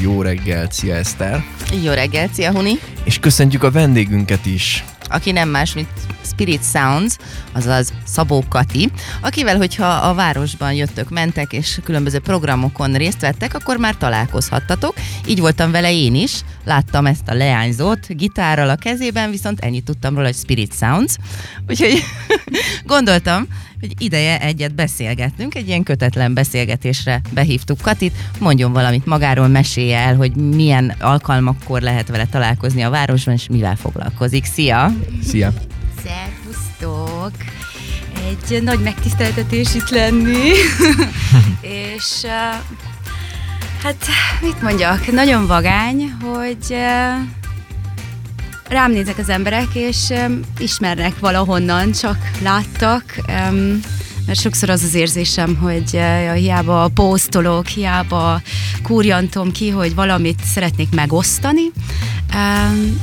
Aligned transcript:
jó 0.00 0.22
reggelt, 0.22 0.72
szia 0.72 0.94
Eszter! 0.94 1.44
Jó 1.82 1.92
reggelt, 1.92 2.34
szia 2.34 2.52
Huni! 2.52 2.78
És 3.04 3.18
köszöntjük 3.18 3.62
a 3.62 3.70
vendégünket 3.70 4.46
is! 4.46 4.84
Aki 5.08 5.32
nem 5.32 5.48
más, 5.48 5.74
mint 5.74 5.88
Spirit 6.24 6.64
Sounds, 6.64 7.16
azaz 7.52 7.92
Szabó 8.06 8.44
Kati, 8.48 8.90
akivel, 9.20 9.56
hogyha 9.56 9.86
a 9.86 10.14
városban 10.14 10.72
jöttök, 10.72 11.10
mentek, 11.10 11.52
és 11.52 11.80
különböző 11.84 12.18
programokon 12.18 12.92
részt 12.92 13.20
vettek, 13.20 13.54
akkor 13.54 13.76
már 13.76 13.96
találkozhattatok. 13.96 14.94
Így 15.26 15.40
voltam 15.40 15.70
vele 15.70 15.92
én 15.92 16.14
is, 16.14 16.40
láttam 16.64 17.06
ezt 17.06 17.28
a 17.28 17.34
leányzót 17.34 18.16
gitárral 18.16 18.68
a 18.68 18.76
kezében, 18.76 19.30
viszont 19.30 19.60
ennyit 19.60 19.84
tudtam 19.84 20.14
róla, 20.14 20.26
hogy 20.26 20.36
Spirit 20.36 20.74
Sounds. 20.74 21.16
Úgyhogy 21.68 22.02
gondoltam, 22.84 23.46
hogy 23.80 23.94
ideje 23.98 24.40
egyet 24.40 24.74
beszélgetnünk, 24.74 25.54
egy 25.54 25.68
ilyen 25.68 25.82
kötetlen 25.82 26.34
beszélgetésre 26.34 27.20
behívtuk 27.32 27.80
Katit, 27.80 28.14
mondjon 28.38 28.72
valamit 28.72 29.06
magáról, 29.06 29.48
mesélje 29.48 29.98
el, 29.98 30.16
hogy 30.16 30.36
milyen 30.36 30.94
alkalmakkor 31.00 31.80
lehet 31.80 32.08
vele 32.08 32.26
találkozni 32.26 32.82
a 32.82 32.90
városban, 32.90 33.34
és 33.34 33.48
mivel 33.48 33.76
foglalkozik. 33.76 34.44
Szia! 34.44 34.92
Szia! 35.22 35.52
Szervusztok! 36.04 37.32
Egy 38.28 38.62
nagy 38.62 38.80
megtiszteltetés 38.80 39.74
itt 39.74 39.88
lenni, 39.88 40.50
és 41.94 42.22
uh, 42.22 42.30
hát 43.82 44.06
mit 44.40 44.62
mondjak, 44.62 45.12
nagyon 45.12 45.46
vagány, 45.46 46.10
hogy 46.22 46.64
uh, 46.70 47.39
rám 48.70 48.92
nézek 48.92 49.18
az 49.18 49.28
emberek, 49.28 49.74
és 49.74 49.96
um, 50.08 50.40
ismernek 50.58 51.18
valahonnan, 51.18 51.92
csak 51.92 52.16
láttak, 52.42 53.14
um, 53.28 53.80
mert 54.26 54.40
sokszor 54.40 54.70
az 54.70 54.82
az 54.82 54.94
érzésem, 54.94 55.56
hogy 55.56 55.90
uh, 55.92 56.34
hiába 56.34 56.90
posztolok, 56.94 57.66
hiába 57.66 58.42
kúrjantom 58.82 59.52
ki, 59.52 59.68
hogy 59.70 59.94
valamit 59.94 60.40
szeretnék 60.44 60.88
megosztani, 60.94 61.70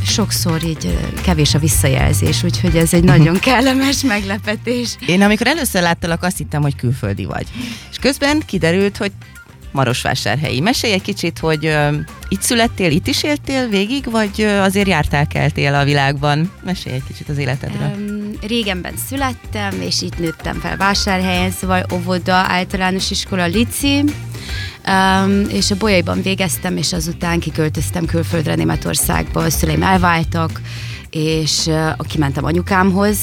sokszor 0.06 0.64
így 0.64 0.86
uh, 0.86 1.22
kevés 1.22 1.54
a 1.54 1.60
visszajelzés, 1.60 2.44
úgyhogy 2.44 2.76
ez 2.78 2.94
egy 2.94 3.04
nagyon 3.04 3.40
kellemes 3.40 4.02
meglepetés. 4.02 4.96
Én 5.06 5.22
amikor 5.22 5.48
először 5.48 5.82
láttalak, 5.82 6.24
azt 6.24 6.38
hittem, 6.38 6.62
hogy 6.62 6.76
külföldi 6.76 7.26
vagy. 7.26 7.48
És 7.92 7.98
közben 7.98 8.42
kiderült, 8.46 8.98
hogy 8.98 9.12
Marosvásárhelyi. 9.78 10.60
Mesélj 10.60 10.94
egy 10.94 11.02
kicsit, 11.02 11.40
hogy 11.40 11.66
uh, 11.66 11.96
itt 12.28 12.42
születtél, 12.42 12.92
itt 12.92 13.08
is 13.08 13.24
éltél 13.24 13.68
végig, 13.68 14.12
vagy 14.12 14.32
uh, 14.38 14.62
azért 14.62 14.88
jártál, 14.88 15.28
keltél 15.28 15.74
a 15.74 15.84
világban? 15.84 16.52
Mesélj 16.64 16.96
egy 16.96 17.04
kicsit 17.08 17.30
az 17.30 17.38
életedről. 17.38 17.92
Um, 17.96 18.32
régenben 18.48 18.94
születtem, 19.08 19.82
és 19.82 20.02
itt 20.02 20.20
nőttem 20.20 20.60
fel 20.60 20.78
vásárhelyen, 20.78 21.52
szóval 21.52 21.86
óvoda, 21.94 22.34
általános 22.34 23.12
iskola, 23.12 23.46
lici, 23.46 24.04
um, 24.88 25.44
és 25.50 25.72
a 25.72 25.76
bolyaiban 25.76 26.22
végeztem, 26.22 26.78
és 26.78 26.94
azután 26.94 27.40
kiköltöztem 27.40 28.06
külföldre 28.06 28.56
Németországba, 28.56 29.44
a 29.44 29.50
szüleim 29.50 29.84
elváltak, 29.84 30.62
és 31.10 31.66
uh, 31.66 32.08
kimentem 32.08 32.46
anyukámhoz, 32.46 33.18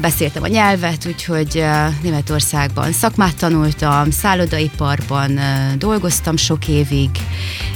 beszéltem 0.00 0.42
a 0.42 0.46
nyelvet, 0.46 1.06
úgyhogy 1.06 1.64
Németországban 2.02 2.92
szakmát 2.92 3.36
tanultam, 3.36 4.10
szállodaiparban 4.10 5.40
dolgoztam 5.78 6.36
sok 6.36 6.68
évig, 6.68 7.10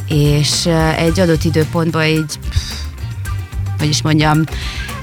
és 0.09 0.67
egy 0.97 1.21
adott 1.21 1.45
időpontban 1.45 2.05
így, 2.05 2.39
hogy 3.79 3.89
is 3.89 4.03
mondjam, 4.03 4.45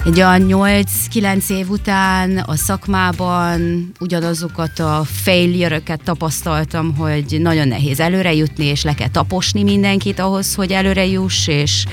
egy 0.05 0.17
olyan 0.17 0.45
8-9 0.49 1.49
év 1.49 1.69
után 1.69 2.37
a 2.37 2.55
szakmában 2.55 3.91
ugyanazokat 3.99 4.79
a 4.79 5.03
failure 5.05 5.81
tapasztaltam, 6.03 6.95
hogy 6.95 7.37
nagyon 7.41 7.67
nehéz 7.67 7.99
előre 7.99 8.33
jutni, 8.33 8.65
és 8.65 8.83
le 8.83 8.93
kell 8.93 9.09
taposni 9.09 9.63
mindenkit 9.63 10.19
ahhoz, 10.19 10.55
hogy 10.55 10.71
előre 10.71 11.05
juss, 11.05 11.47
és 11.47 11.85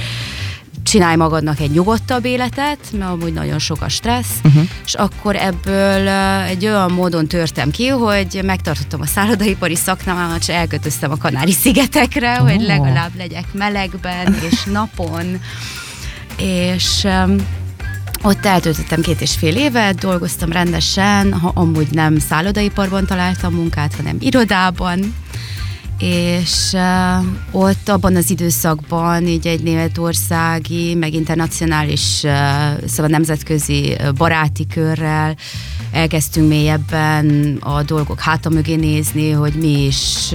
csinálj 0.85 1.17
magadnak 1.17 1.61
egy 1.61 1.71
nyugodtabb 1.71 2.25
életet, 2.25 2.79
mert 2.93 3.11
amúgy 3.11 3.33
nagyon 3.33 3.59
sok 3.59 3.83
a 3.83 3.89
stressz, 3.89 4.39
uh-huh. 4.45 4.63
és 4.85 4.95
akkor 4.95 5.37
ebből 5.37 6.09
egy 6.49 6.67
olyan 6.67 6.93
módon 6.93 7.27
törtem 7.27 7.71
ki, 7.71 7.87
hogy 7.87 8.41
megtartottam 8.45 9.01
a 9.01 9.07
szállodaipari 9.07 9.75
szakmámat, 9.75 10.39
és 10.39 10.49
elkötöztem 10.49 11.11
a 11.11 11.17
Kanári-szigetekre, 11.17 12.41
oh. 12.41 12.51
hogy 12.51 12.61
legalább 12.61 13.17
legyek 13.17 13.53
melegben 13.53 14.37
és 14.51 14.65
napon, 14.73 15.41
és 16.39 17.07
ott 18.23 18.47
eltöltöttem 18.47 19.01
két 19.01 19.21
és 19.21 19.35
fél 19.35 19.57
évet, 19.57 19.99
dolgoztam 19.99 20.53
rendesen, 20.53 21.33
ha 21.33 21.51
amúgy 21.55 21.89
nem 21.91 22.19
szállodaiparban 22.19 23.07
találtam 23.07 23.55
munkát, 23.55 23.95
hanem 23.95 24.17
irodában, 24.21 25.15
és 26.05 26.73
uh, 26.73 27.25
ott 27.51 27.89
abban 27.89 28.17
az 28.17 28.31
időszakban 28.31 29.27
így 29.27 29.47
egy 29.47 29.63
németországi, 29.63 30.95
meg 30.95 31.13
internacionális, 31.15 32.23
uh, 32.23 32.31
szóval 32.87 33.11
nemzetközi 33.11 33.97
baráti 34.17 34.67
körrel 34.67 35.37
elkezdtünk 35.93 36.49
mélyebben 36.49 37.57
a 37.61 37.83
dolgok 37.83 38.21
háta 38.21 38.49
mögé 38.49 38.75
nézni, 38.75 39.31
hogy 39.31 39.55
mi 39.55 39.87
is 39.87 40.35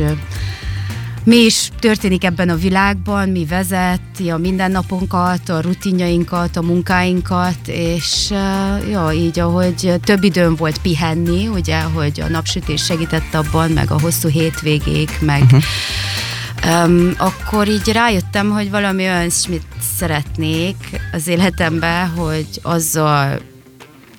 mi 1.24 1.35
is 1.35 1.69
történik 1.80 2.24
ebben 2.24 2.50
a 2.50 2.56
világban, 2.56 3.30
mi 3.30 3.46
vezeti 3.46 4.30
a 4.30 4.38
mindennapunkat, 4.38 5.50
a 5.50 5.62
rutinjainkat, 5.62 6.56
a 6.56 6.62
munkáinkat, 6.62 7.68
és 7.68 8.30
ja, 8.90 9.12
így 9.13 9.40
ahogy 9.40 9.94
több 10.03 10.24
időm 10.24 10.56
volt 10.56 10.78
pihenni, 10.78 11.47
ugye, 11.47 11.81
hogy 11.81 12.22
a 12.22 12.30
napsütés 12.30 12.84
segített 12.84 13.34
abban, 13.34 13.72
meg 13.72 13.91
a 13.91 14.00
hosszú 14.00 14.30
hétvégék, 14.30 15.22
meg 15.22 15.41
uh-huh. 15.41 15.63
Um, 16.66 17.13
akkor 17.18 17.68
így 17.68 17.91
rájöttem, 17.91 18.50
hogy 18.50 18.69
valami 18.69 19.03
olyan 19.03 19.30
mit 19.50 19.63
szeretnék 19.97 20.75
az 21.12 21.28
életembe, 21.28 22.12
hogy 22.16 22.47
azzal 22.62 23.40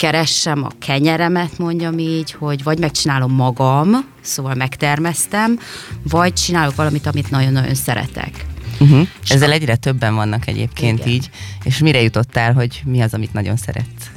keressem 0.00 0.64
a 0.64 0.68
kenyeremet, 0.78 1.58
mondjam 1.58 1.98
így, 1.98 2.32
hogy 2.32 2.62
vagy 2.62 2.78
megcsinálom 2.78 3.32
magam, 3.32 3.88
szóval 4.20 4.54
megtermesztem, 4.54 5.58
vagy 6.02 6.32
csinálok 6.32 6.74
valamit, 6.74 7.06
amit 7.06 7.30
nagyon-nagyon 7.30 7.74
szeretek. 7.74 8.46
Uh-huh. 8.78 9.06
Ezzel 9.28 9.52
egyre 9.52 9.76
többen 9.76 10.14
vannak 10.14 10.46
egyébként 10.46 10.98
Igen. 10.98 11.12
így. 11.12 11.30
És 11.64 11.78
mire 11.78 12.02
jutottál, 12.02 12.52
hogy 12.52 12.82
mi 12.84 13.00
az, 13.00 13.14
amit 13.14 13.32
nagyon 13.32 13.56
szeretsz? 13.56 14.10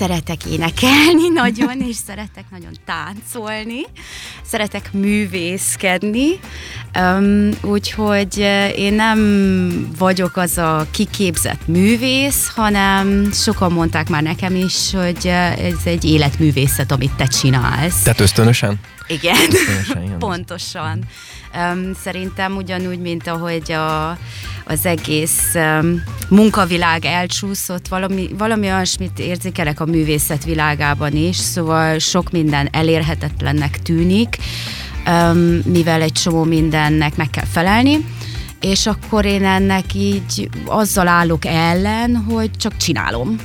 Szeretek 0.00 0.44
énekelni 0.44 1.28
nagyon, 1.42 1.80
és 1.80 1.96
szeretek 2.06 2.44
nagyon 2.50 2.72
táncolni, 2.84 3.80
szeretek 4.44 4.92
művészkedni, 4.92 6.40
um, 6.98 7.48
úgyhogy 7.62 8.38
én 8.76 8.92
nem 8.92 9.20
vagyok 9.98 10.36
az 10.36 10.58
a 10.58 10.86
kiképzett 10.90 11.66
művész, 11.66 12.48
hanem 12.54 13.32
sokan 13.32 13.72
mondták 13.72 14.08
már 14.08 14.22
nekem 14.22 14.54
is, 14.54 14.92
hogy 14.92 15.26
ez 15.26 15.80
egy 15.84 16.04
életművészet, 16.04 16.92
amit 16.92 17.12
te 17.12 17.26
csinálsz. 17.26 18.02
Tehát 18.02 18.20
ösztönösen? 18.20 18.80
Igen, 19.06 19.48
pontosan. 20.18 21.04
Um, 21.54 21.92
szerintem 22.02 22.56
ugyanúgy, 22.56 22.98
mint 22.98 23.26
ahogy 23.26 23.72
a, 23.72 24.10
az 24.64 24.86
egész 24.86 25.54
um, 25.54 26.02
munkavilág 26.28 27.04
elcsúszott, 27.04 27.88
valami, 27.88 28.28
valami 28.38 28.66
olyasmit 28.66 29.18
érzékelek 29.18 29.80
a 29.80 29.84
művészet 29.84 30.44
világában 30.44 31.12
is, 31.12 31.36
szóval 31.36 31.98
sok 31.98 32.30
minden 32.30 32.68
elérhetetlennek 32.72 33.82
tűnik, 33.82 34.36
um, 35.06 35.60
mivel 35.64 36.02
egy 36.02 36.12
csomó 36.12 36.44
mindennek 36.44 37.16
meg 37.16 37.30
kell 37.30 37.46
felelni, 37.52 38.04
és 38.60 38.86
akkor 38.86 39.24
én 39.24 39.44
ennek 39.44 39.94
így 39.94 40.48
azzal 40.64 41.08
állok 41.08 41.44
ellen, 41.44 42.16
hogy 42.16 42.50
csak 42.56 42.76
csinálom 42.76 43.36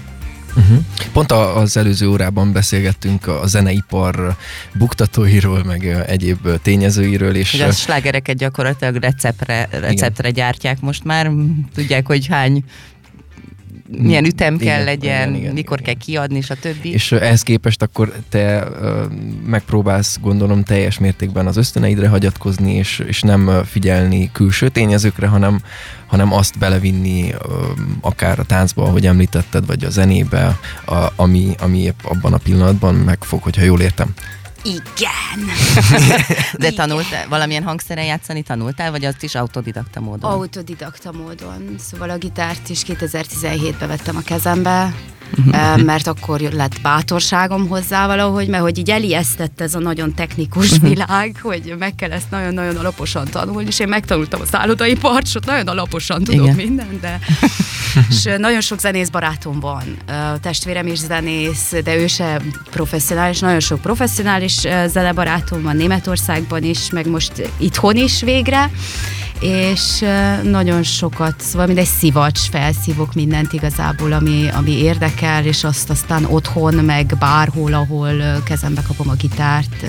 Uh-huh. 0.55 0.77
Pont 1.13 1.31
az 1.31 1.77
előző 1.77 2.07
órában 2.07 2.51
beszélgettünk 2.51 3.27
a 3.27 3.41
zeneipar 3.45 4.35
buktatóiról, 4.73 5.63
meg 5.63 5.85
egyéb 6.07 6.47
tényezőiről. 6.61 7.35
És 7.35 7.51
hogy 7.51 7.61
a 7.61 7.71
slágereket 7.71 8.37
gyakorlatilag 8.37 8.95
receptre, 8.95 9.67
receptre 9.71 10.31
gyártják 10.31 10.81
most 10.81 11.03
már. 11.03 11.31
Tudják, 11.73 12.07
hogy 12.07 12.27
hány 12.27 12.63
milyen 13.87 14.25
ütem 14.25 14.53
igen, 14.53 14.67
kell 14.67 14.83
legyen, 14.83 15.29
igen, 15.29 15.35
igen, 15.41 15.53
mikor 15.53 15.79
igen. 15.79 15.93
kell 15.93 16.03
kiadni, 16.05 16.41
többi. 16.61 16.91
És 16.91 17.11
ehhez 17.11 17.41
képest 17.41 17.81
akkor 17.81 18.13
te 18.29 18.67
megpróbálsz 19.45 20.17
gondolom 20.21 20.63
teljes 20.63 20.99
mértékben 20.99 21.47
az 21.47 21.57
ösztöneidre 21.57 22.07
hagyatkozni, 22.07 22.73
és, 22.73 23.03
és 23.07 23.21
nem 23.21 23.63
figyelni 23.65 24.29
külső 24.31 24.69
tényezőkre, 24.69 25.27
hanem, 25.27 25.61
hanem 26.07 26.33
azt 26.33 26.59
belevinni 26.59 27.33
akár 28.01 28.39
a 28.39 28.43
táncba, 28.43 28.83
ahogy 28.83 29.05
említetted, 29.05 29.65
vagy 29.65 29.83
a 29.83 29.89
zenébe, 29.89 30.59
a, 30.85 31.07
ami, 31.15 31.55
ami 31.59 31.79
épp 31.79 31.99
abban 32.03 32.33
a 32.33 32.37
pillanatban 32.37 32.95
megfog, 32.95 33.41
hogyha 33.41 33.63
jól 33.63 33.81
értem. 33.81 34.13
Igen. 34.65 35.47
De 36.63 36.71
tanultál, 36.71 37.27
valamilyen 37.27 37.63
hangszeren 37.63 38.05
játszani 38.05 38.41
tanultál, 38.41 38.91
vagy 38.91 39.05
azt 39.05 39.23
is 39.23 39.35
autodidakta 39.35 39.99
módon? 39.99 40.31
Autodidakta 40.31 41.11
módon. 41.11 41.75
Szóval 41.79 42.09
a 42.09 42.17
gitárt 42.17 42.69
is 42.69 42.81
2017-ben 42.87 43.87
vettem 43.87 44.15
a 44.15 44.21
kezembe. 44.21 44.93
Mert 45.85 46.07
akkor 46.07 46.39
lett 46.39 46.81
bátorságom 46.81 47.67
hozzá 47.67 48.07
valahogy, 48.07 48.47
mert 48.47 48.63
hogy 48.63 48.77
így 48.77 48.89
elijesztett 48.89 49.61
ez 49.61 49.75
a 49.75 49.79
nagyon 49.79 50.13
technikus 50.13 50.71
uh-huh. 50.71 50.89
világ, 50.89 51.35
hogy 51.41 51.75
meg 51.79 51.95
kell 51.95 52.11
ezt 52.11 52.29
nagyon-nagyon 52.29 52.75
alaposan 52.75 53.25
tanulni, 53.25 53.67
és 53.67 53.79
én 53.79 53.87
megtanultam 53.87 54.41
a 54.41 54.45
szállodai 54.45 54.95
parcsot, 54.95 55.45
nagyon 55.45 55.67
alaposan 55.67 56.23
tudok 56.23 56.43
Igen. 56.43 56.55
minden, 56.55 56.97
de 57.01 57.19
és 58.09 58.23
nagyon 58.37 58.61
sok 58.61 58.79
zenész 58.79 59.09
barátom 59.09 59.59
van, 59.59 59.97
testvérem 60.41 60.87
is 60.87 60.97
zenész, 60.97 61.73
de 61.83 61.95
ő 61.95 62.07
se 62.07 62.41
professzionális, 62.71 63.39
nagyon 63.39 63.59
sok 63.59 63.81
professzionális 63.81 64.59
zenebarátom 64.87 65.61
van 65.61 65.75
Németországban 65.75 66.63
is, 66.63 66.89
meg 66.89 67.07
most 67.07 67.49
itthon 67.57 67.95
is 67.95 68.21
végre, 68.21 68.71
és 69.39 70.05
nagyon 70.43 70.83
sokat, 70.83 71.41
szóval 71.41 71.65
mindegy 71.65 71.85
szivacs, 71.85 72.39
felszívok 72.39 73.13
mindent 73.13 73.53
igazából, 73.53 74.11
ami, 74.11 74.47
ami 74.53 74.71
érdekel, 74.71 75.45
és 75.45 75.63
azt 75.63 75.89
aztán 75.89 76.25
otthon, 76.25 76.73
meg 76.73 77.13
bárhol, 77.19 77.73
ahol 77.73 78.41
kezembe 78.43 78.81
kapom 78.87 79.09
a 79.09 79.13
gitárt, 79.13 79.85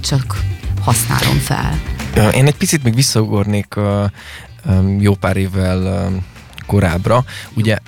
csak 0.00 0.40
használom 0.82 1.38
fel. 1.38 1.80
Én 2.32 2.46
egy 2.46 2.56
picit 2.56 2.82
még 2.82 2.94
visszaugornék 2.94 3.74
jó 4.98 5.14
pár 5.14 5.36
évvel 5.36 6.10
korábbra. 6.66 7.24
Ugye 7.54 7.78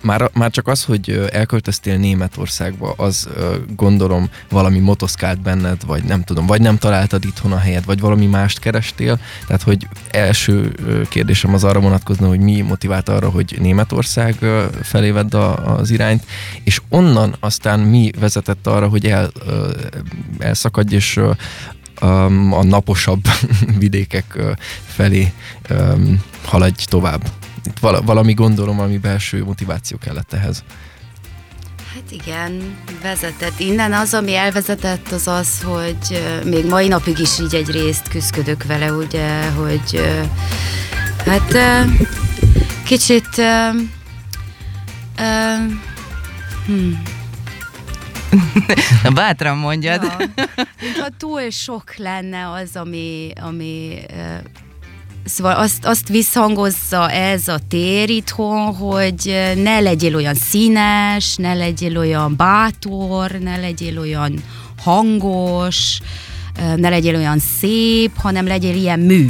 már, 0.00 0.30
már 0.34 0.50
csak 0.50 0.68
az, 0.68 0.84
hogy 0.84 1.28
elköltöztél 1.32 1.96
Németországba, 1.96 2.94
az 2.96 3.28
gondolom 3.76 4.30
valami 4.48 4.78
motoszkált 4.78 5.40
benned, 5.40 5.84
vagy 5.86 6.04
nem 6.04 6.22
tudom, 6.22 6.46
vagy 6.46 6.60
nem 6.60 6.78
találtad 6.78 7.24
itthon 7.24 7.52
a 7.52 7.58
helyet, 7.58 7.84
vagy 7.84 8.00
valami 8.00 8.26
mást 8.26 8.58
kerestél. 8.58 9.20
Tehát, 9.46 9.62
hogy 9.62 9.88
első 10.10 10.74
kérdésem 11.08 11.54
az 11.54 11.64
arra 11.64 11.80
vonatkozna, 11.80 12.28
hogy 12.28 12.40
mi 12.40 12.60
motivált 12.60 13.08
arra, 13.08 13.28
hogy 13.28 13.56
Németország 13.60 14.34
felé 14.82 15.10
vedd 15.10 15.34
a, 15.34 15.76
az 15.76 15.90
irányt, 15.90 16.24
és 16.64 16.80
onnan 16.88 17.36
aztán 17.40 17.80
mi 17.80 18.10
vezetett 18.18 18.66
arra, 18.66 18.88
hogy 18.88 19.06
el, 19.06 19.30
elszakadj, 20.38 20.94
és 20.94 21.20
a 22.50 22.62
naposabb 22.62 23.24
vidékek 23.78 24.38
felé 24.86 25.32
haladj 26.44 26.84
tovább 26.84 27.30
itt 27.66 27.78
valami 28.04 28.34
gondolom, 28.34 28.80
ami 28.80 28.98
belső 28.98 29.44
motiváció 29.44 29.96
kellett 29.98 30.32
ehhez. 30.32 30.64
Hát 31.94 32.10
igen, 32.10 32.76
vezetett. 33.02 33.58
Innen 33.60 33.92
az, 33.92 34.14
ami 34.14 34.34
elvezetett, 34.34 35.12
az 35.12 35.26
az, 35.26 35.62
hogy 35.62 36.22
még 36.44 36.66
mai 36.66 36.88
napig 36.88 37.18
is 37.18 37.38
így 37.40 37.54
egy 37.54 37.70
részt 37.70 38.08
küzdködök 38.08 38.64
vele, 38.64 38.92
ugye, 38.92 39.50
hogy 39.50 40.02
hát 41.24 41.56
kicsit 42.84 43.28
hmm. 46.66 47.02
Bátran 49.14 49.56
mondjad. 49.56 50.02
Ja, 50.02 50.16
ha 51.02 51.08
túl 51.18 51.50
sok 51.50 51.96
lenne 51.96 52.50
az, 52.50 52.76
ami, 52.76 53.32
ami 53.40 53.98
Szóval 55.26 55.56
azt, 55.56 55.84
azt 55.84 56.08
visszhangozza 56.08 57.10
ez 57.10 57.48
a 57.48 57.58
tér 57.68 58.10
itthon, 58.10 58.74
hogy 58.74 59.52
ne 59.56 59.80
legyél 59.80 60.14
olyan 60.14 60.34
színes, 60.34 61.36
ne 61.36 61.54
legyél 61.54 61.98
olyan 61.98 62.36
bátor, 62.36 63.30
ne 63.30 63.56
legyél 63.56 63.98
olyan 63.98 64.44
hangos, 64.82 66.00
ne 66.56 66.88
legyél 66.88 67.14
olyan 67.14 67.38
szép, 67.38 68.16
hanem 68.16 68.46
legyél 68.46 68.74
ilyen 68.74 69.00
mű. 69.00 69.28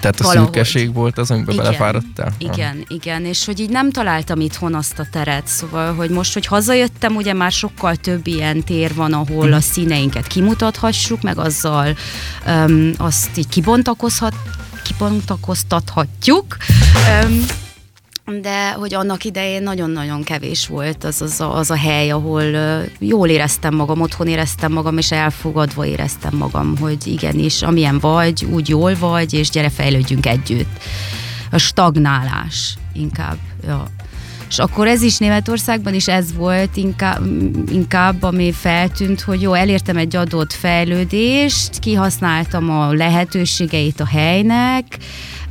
Tehát 0.00 0.20
a 0.20 0.24
Valahogy. 0.24 0.52
szürkeség 0.52 0.92
volt 0.94 1.18
az, 1.18 1.30
amiben 1.30 1.54
igen, 1.54 1.64
belefáradtál? 1.64 2.32
Igen, 2.38 2.76
ah. 2.76 2.94
igen, 2.94 3.24
és 3.24 3.44
hogy 3.44 3.60
így 3.60 3.70
nem 3.70 3.90
találtam 3.90 4.40
itthon 4.40 4.74
azt 4.74 4.98
a 4.98 5.06
teret, 5.10 5.46
szóval, 5.46 5.94
hogy 5.94 6.10
most, 6.10 6.32
hogy 6.34 6.46
hazajöttem, 6.46 7.16
ugye 7.16 7.32
már 7.32 7.52
sokkal 7.52 7.96
több 7.96 8.26
ilyen 8.26 8.62
tér 8.62 8.94
van, 8.94 9.12
ahol 9.12 9.52
a 9.52 9.60
színeinket 9.60 10.26
kimutathassuk, 10.26 11.22
meg 11.22 11.38
azzal 11.38 11.96
um, 12.46 12.92
azt 12.96 13.38
így 13.38 13.48
kibontakozhat, 13.48 14.34
kibontakoztathatjuk. 14.82 16.56
Um, 17.24 17.44
de 18.40 18.72
hogy 18.72 18.94
annak 18.94 19.24
idején 19.24 19.62
nagyon-nagyon 19.62 20.22
kevés 20.22 20.66
volt 20.66 21.04
az, 21.04 21.22
az, 21.22 21.40
a, 21.40 21.56
az 21.56 21.70
a 21.70 21.76
hely, 21.76 22.10
ahol 22.10 22.42
jól 22.98 23.28
éreztem 23.28 23.74
magam, 23.74 24.00
otthon 24.00 24.26
éreztem 24.26 24.72
magam, 24.72 24.98
és 24.98 25.12
elfogadva 25.12 25.86
éreztem 25.86 26.36
magam, 26.36 26.76
hogy 26.80 27.06
igenis, 27.06 27.62
amilyen 27.62 27.98
vagy, 27.98 28.44
úgy 28.44 28.68
jól 28.68 28.94
vagy, 28.98 29.34
és 29.34 29.50
gyere 29.50 29.70
fejlődjünk 29.70 30.26
együtt. 30.26 30.82
A 31.50 31.58
stagnálás 31.58 32.74
inkább. 32.92 33.36
Ja. 33.66 33.84
És 34.48 34.58
akkor 34.58 34.86
ez 34.86 35.02
is 35.02 35.18
Németországban 35.18 35.94
is 35.94 36.08
ez 36.08 36.34
volt 36.34 36.76
inkább, 36.76 37.22
inkább, 37.70 38.22
ami 38.22 38.52
feltűnt, 38.52 39.20
hogy 39.20 39.42
jó, 39.42 39.52
elértem 39.52 39.96
egy 39.96 40.16
adott 40.16 40.52
fejlődést, 40.52 41.78
kihasználtam 41.78 42.70
a 42.70 42.92
lehetőségeit 42.92 44.00
a 44.00 44.06
helynek, 44.06 44.84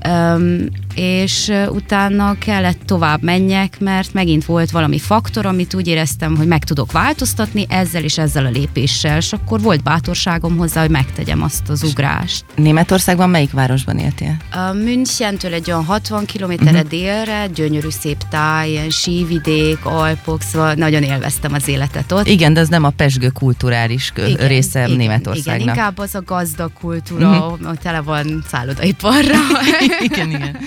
Um, 0.05 0.65
és 0.97 1.51
utána 1.69 2.37
kellett 2.37 2.79
tovább 2.85 3.23
menjek, 3.23 3.79
mert 3.79 4.13
megint 4.13 4.45
volt 4.45 4.71
valami 4.71 4.99
faktor, 4.99 5.45
amit 5.45 5.73
úgy 5.73 5.87
éreztem, 5.87 6.35
hogy 6.35 6.47
meg 6.47 6.63
tudok 6.63 6.91
változtatni 6.91 7.65
ezzel 7.69 8.03
és 8.03 8.17
ezzel 8.17 8.45
a 8.45 8.49
lépéssel, 8.49 9.17
és 9.17 9.33
akkor 9.33 9.61
volt 9.61 9.83
bátorságom 9.83 10.57
hozzá, 10.57 10.81
hogy 10.81 10.89
megtegyem 10.89 11.43
azt 11.43 11.69
az 11.69 11.83
ugrást. 11.83 12.45
Németországban 12.55 13.29
melyik 13.29 13.51
városban 13.51 13.97
éltél? 13.97 14.37
A 14.51 14.73
Münchentől 14.73 15.53
egy 15.53 15.71
olyan 15.71 15.85
60 15.85 16.25
kilométerre 16.25 16.71
uh-huh. 16.71 16.89
délre, 16.89 17.47
gyönyörű 17.47 17.89
szép 17.89 18.23
táj, 18.29 18.69
ilyen 18.69 18.89
sívidék, 18.89 19.85
Alpok, 19.85 20.41
szóval 20.41 20.73
nagyon 20.73 21.03
élveztem 21.03 21.53
az 21.53 21.67
életet 21.67 22.11
ott. 22.11 22.27
Igen, 22.27 22.53
de 22.53 22.59
ez 22.59 22.67
nem 22.67 22.83
a 22.83 22.89
pesgő 22.89 23.29
kulturális 23.29 24.11
igen, 24.15 24.47
része 24.47 24.85
igen, 24.85 24.97
Németországnak. 24.97 25.61
Igen, 25.61 25.75
inkább 25.75 25.97
az 25.97 26.15
a 26.15 26.21
gazdag 26.25 26.71
kultúra, 26.73 27.47
uh-huh. 27.47 27.75
tele 27.75 28.01
van 28.01 28.43
szállodaiparra. 28.47 29.37
igen, 30.09 30.29
igen. 30.29 30.57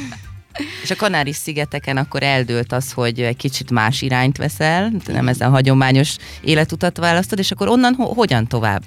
És 0.82 0.90
a 0.90 0.96
Kanári-szigeteken 0.96 1.96
akkor 1.96 2.22
eldőlt 2.22 2.72
az, 2.72 2.92
hogy 2.92 3.20
egy 3.20 3.36
kicsit 3.36 3.70
más 3.70 4.02
irányt 4.02 4.36
veszel, 4.36 4.92
nem 5.06 5.28
ezen 5.28 5.48
a 5.48 5.50
hagyományos 5.50 6.16
életutat 6.40 6.98
választod, 6.98 7.38
és 7.38 7.50
akkor 7.50 7.68
onnan 7.68 7.94
ho- 7.94 8.14
hogyan 8.14 8.46
tovább? 8.46 8.82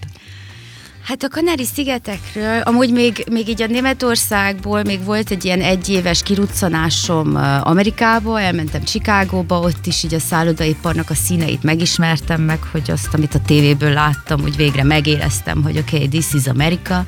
Hát 1.04 1.24
a 1.24 1.28
Kanári-szigetekről, 1.28 2.62
amúgy 2.62 2.92
még, 2.92 3.26
még 3.32 3.48
így 3.48 3.62
a 3.62 3.68
Németországból 3.68 4.84
még 4.84 5.04
volt 5.04 5.32
egy 5.32 5.46
ilyen 5.46 5.62
egyéves 5.62 6.24
kiruccanásom 6.24 7.36
Amerikába, 7.62 8.42
elmentem 8.42 8.84
Csikágóba, 8.84 9.60
ott 9.60 9.86
is 9.86 10.04
így 10.04 10.14
a 10.14 10.20
szállodaiparnak 10.20 11.10
a 11.10 11.14
színeit 11.14 11.64
megismertem 11.64 12.42
meg, 12.42 12.60
hogy 12.72 12.92
azt, 12.92 13.14
amit 13.14 13.36
a 13.36 13.42
tévéből 13.46 13.94
láttam, 13.94 14.42
úgy 14.42 14.56
végre 14.56 14.84
megéreztem, 14.84 15.64
hogy 15.64 15.78
oké, 15.78 15.96
okay, 15.96 16.08
this 16.08 16.34
is 16.34 16.48
America. 16.48 17.06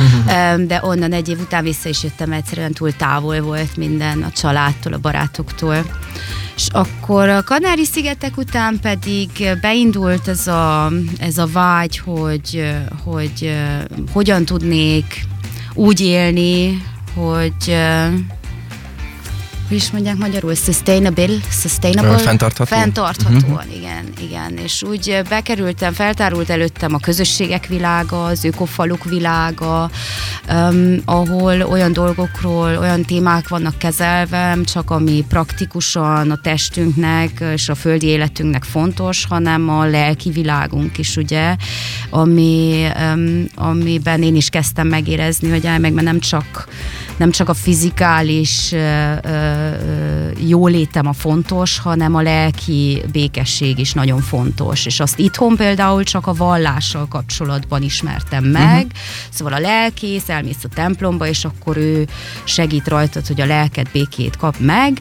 De 0.70 0.80
onnan 0.82 1.12
egy 1.12 1.28
év 1.28 1.40
után 1.40 1.62
vissza 1.62 1.88
is 1.88 2.02
jöttem, 2.02 2.32
egyszerűen 2.32 2.72
túl 2.72 2.92
távol 2.92 3.40
volt 3.40 3.76
minden 3.76 4.22
a 4.22 4.30
családtól, 4.30 4.92
a 4.92 4.98
barátoktól. 4.98 5.84
És 6.58 6.68
akkor 6.70 7.28
a 7.28 7.42
Kanári-szigetek 7.42 8.36
után 8.36 8.78
pedig 8.80 9.28
beindult 9.60 10.28
ez 10.28 10.46
a, 10.46 10.92
ez 11.18 11.38
a 11.38 11.46
vágy, 11.46 11.98
hogy, 11.98 12.74
hogy 13.04 13.56
hogyan 14.12 14.44
tudnék 14.44 15.26
úgy 15.74 16.00
élni, 16.00 16.82
hogy 17.14 17.76
hogy 19.68 19.76
is 19.76 19.90
mondják 19.90 20.16
magyarul, 20.16 20.54
sustainable, 20.54 21.28
sustainable 21.50 22.18
fenntartható. 22.18 22.76
Fenntarthatóan, 22.76 23.42
uh-huh. 23.42 23.76
igen, 23.76 24.04
igen. 24.20 24.56
És 24.56 24.82
úgy 24.82 25.20
bekerültem, 25.28 25.92
feltárult 25.92 26.50
előttem 26.50 26.94
a 26.94 26.98
közösségek 26.98 27.66
világa, 27.66 28.24
az 28.24 28.44
ökofaluk 28.44 29.04
világa, 29.04 29.90
um, 30.50 30.96
ahol 31.04 31.62
olyan 31.62 31.92
dolgokról, 31.92 32.76
olyan 32.76 33.02
témák 33.02 33.48
vannak 33.48 33.78
kezelve, 33.78 34.58
csak 34.64 34.90
ami 34.90 35.24
praktikusan 35.28 36.30
a 36.30 36.36
testünknek 36.42 37.44
és 37.52 37.68
a 37.68 37.74
földi 37.74 38.06
életünknek 38.06 38.64
fontos, 38.64 39.26
hanem 39.28 39.68
a 39.68 39.84
lelki 39.84 40.30
világunk 40.30 40.98
is, 40.98 41.16
ugye, 41.16 41.56
ami, 42.10 42.86
um, 43.14 43.44
amiben 43.54 44.22
én 44.22 44.36
is 44.36 44.48
kezdtem 44.48 44.86
megérezni, 44.86 45.48
hogy 45.48 45.80
meg 45.80 45.92
nem 45.92 46.20
csak, 46.20 46.68
nem 47.18 47.30
csak 47.30 47.48
a 47.48 47.54
fizikális 47.54 48.74
jólétem 50.46 51.06
a 51.06 51.12
fontos, 51.12 51.78
hanem 51.78 52.14
a 52.14 52.22
lelki 52.22 53.02
békesség 53.12 53.78
is 53.78 53.92
nagyon 53.92 54.20
fontos. 54.20 54.86
És 54.86 55.00
azt 55.00 55.18
itthon 55.18 55.56
például 55.56 56.02
csak 56.02 56.26
a 56.26 56.32
vallással 56.32 57.08
kapcsolatban 57.08 57.82
ismertem 57.82 58.44
meg. 58.44 58.84
Uh-huh. 58.84 58.98
Szóval 59.30 59.52
a 59.52 59.58
lelkész 59.58 60.28
elmész 60.28 60.64
a 60.64 60.68
templomba, 60.74 61.26
és 61.26 61.44
akkor 61.44 61.76
ő 61.76 62.06
segít 62.44 62.88
rajtad, 62.88 63.26
hogy 63.26 63.40
a 63.40 63.46
lelked 63.46 63.88
békét 63.92 64.36
kap 64.36 64.56
meg. 64.58 64.98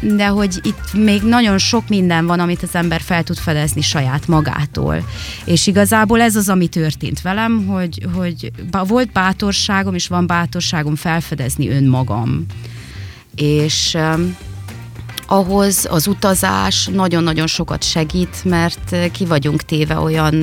De 0.00 0.26
hogy 0.26 0.60
itt 0.62 0.92
még 0.92 1.22
nagyon 1.22 1.58
sok 1.58 1.88
minden 1.88 2.26
van, 2.26 2.40
amit 2.40 2.62
az 2.62 2.74
ember 2.74 3.00
fel 3.00 3.22
tud 3.22 3.36
fedezni 3.36 3.80
saját 3.80 4.26
magától. 4.26 5.04
És 5.44 5.66
igazából 5.66 6.20
ez 6.20 6.36
az, 6.36 6.48
ami 6.48 6.66
történt 6.66 7.22
velem, 7.22 7.66
hogy, 7.66 8.06
hogy 8.14 8.50
volt 8.86 9.12
bátorságom, 9.12 9.94
és 9.94 10.08
van 10.08 10.26
bátorságom 10.26 10.94
felfedezni 11.00 11.68
önmagam 11.68 12.46
és 13.34 13.98
ahhoz 15.26 15.86
az 15.90 16.06
utazás 16.06 16.86
nagyon-nagyon 16.86 17.46
sokat 17.46 17.82
segít, 17.82 18.44
mert 18.44 18.96
ki 19.12 19.24
vagyunk 19.24 19.62
téve 19.62 19.98
olyan 19.98 20.34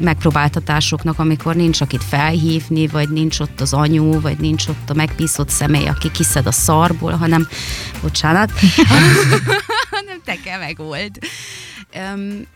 megpróbáltatásoknak, 0.00 1.18
amikor 1.18 1.54
nincs 1.54 1.80
akit 1.80 2.04
felhívni, 2.04 2.86
vagy 2.86 3.08
nincs 3.08 3.40
ott 3.40 3.60
az 3.60 3.72
anyu, 3.72 4.20
vagy 4.20 4.38
nincs 4.38 4.66
ott 4.68 4.90
a 4.90 4.94
megbízott 4.94 5.48
személy, 5.48 5.86
aki 5.86 6.10
kiszed 6.10 6.46
a 6.46 6.52
szarból, 6.52 7.12
hanem, 7.12 7.48
bocsánat, 8.02 8.50
hanem 9.90 10.20
teke 10.24 10.56
meg 10.58 10.76
volt. 10.76 11.18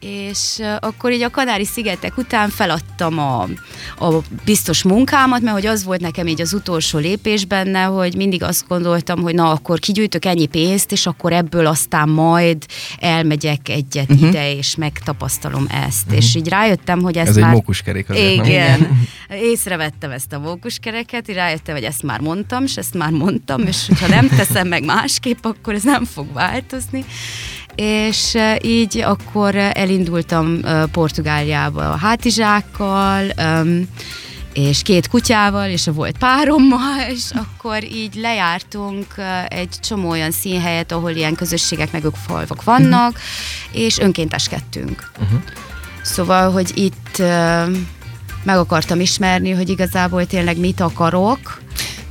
És 0.01 0.63
akkor 0.81 1.13
így 1.13 1.23
a 1.23 1.31
Kanári-szigetek 1.31 2.17
után 2.17 2.49
feladtam 2.49 3.19
a, 3.19 3.43
a 3.99 4.21
biztos 4.45 4.83
munkámat, 4.83 5.41
mert 5.41 5.55
hogy 5.55 5.67
az 5.67 5.85
volt 5.85 6.01
nekem 6.01 6.27
így 6.27 6.41
az 6.41 6.53
utolsó 6.53 6.99
lépés 6.99 7.45
benne, 7.45 7.83
hogy 7.83 8.17
mindig 8.17 8.43
azt 8.43 8.69
gondoltam, 8.69 9.23
hogy 9.23 9.35
na 9.35 9.51
akkor 9.51 9.79
kigyűjtök 9.79 10.25
ennyi 10.25 10.47
pénzt, 10.47 10.93
és 10.93 11.07
akkor 11.07 11.33
ebből 11.33 11.67
aztán 11.67 12.09
majd 12.09 12.67
elmegyek 12.99 13.69
egyet 13.69 14.11
uh-huh. 14.11 14.29
ide, 14.29 14.55
és 14.55 14.75
megtapasztalom 14.75 15.67
ezt. 15.87 16.05
Uh-huh. 16.05 16.17
És 16.17 16.35
így 16.35 16.49
rájöttem, 16.49 17.01
hogy 17.01 17.17
ezt 17.17 17.29
Ez 17.29 17.37
már... 17.37 17.49
egy 17.49 17.55
mókuskerék 17.55 18.11
azért, 18.11 18.33
Igen. 18.33 18.47
igen. 18.47 19.09
Észrevettem 19.53 20.11
ezt 20.11 20.33
a 20.33 20.39
mókuskereket, 20.39 21.29
így 21.29 21.35
rájöttem, 21.35 21.75
hogy 21.75 21.85
ezt 21.85 22.03
már 22.03 22.21
mondtam, 22.21 22.65
és 22.65 22.77
ezt 22.77 22.95
már 22.95 23.11
mondtam, 23.11 23.67
és 23.67 23.89
ha 24.01 24.09
nem 24.09 24.29
teszem 24.29 24.69
meg 24.69 24.85
másképp, 24.85 25.45
akkor 25.45 25.75
ez 25.75 25.83
nem 25.83 26.05
fog 26.05 26.33
változni 26.33 27.05
és 27.75 28.37
így 28.63 28.99
akkor 28.99 29.55
elindultam 29.55 30.61
Portugáliába 30.93 31.91
a 31.93 31.97
hátizsákkal, 31.97 33.25
és 34.53 34.83
két 34.83 35.09
kutyával, 35.09 35.69
és 35.69 35.87
a 35.87 35.93
volt 35.93 36.19
párommal, 36.19 37.01
és 37.15 37.31
akkor 37.35 37.85
így 37.85 38.15
lejártunk 38.15 39.07
egy 39.49 39.71
csomó 39.81 40.09
olyan 40.09 40.31
színhelyet, 40.31 40.93
ahol 40.93 41.11
ilyen 41.11 41.35
közösségek 41.35 41.93
meg 41.93 42.03
falvak 42.27 42.65
vannak, 42.65 43.11
uh-huh. 43.11 43.83
és 43.83 43.99
önkénteskedtünk. 43.99 45.11
Uh-huh. 45.21 45.41
Szóval, 46.03 46.51
hogy 46.51 46.71
itt 46.75 47.23
meg 48.43 48.57
akartam 48.57 49.01
ismerni, 49.01 49.51
hogy 49.51 49.69
igazából 49.69 50.27
tényleg 50.27 50.59
mit 50.59 50.81
akarok, 50.81 51.62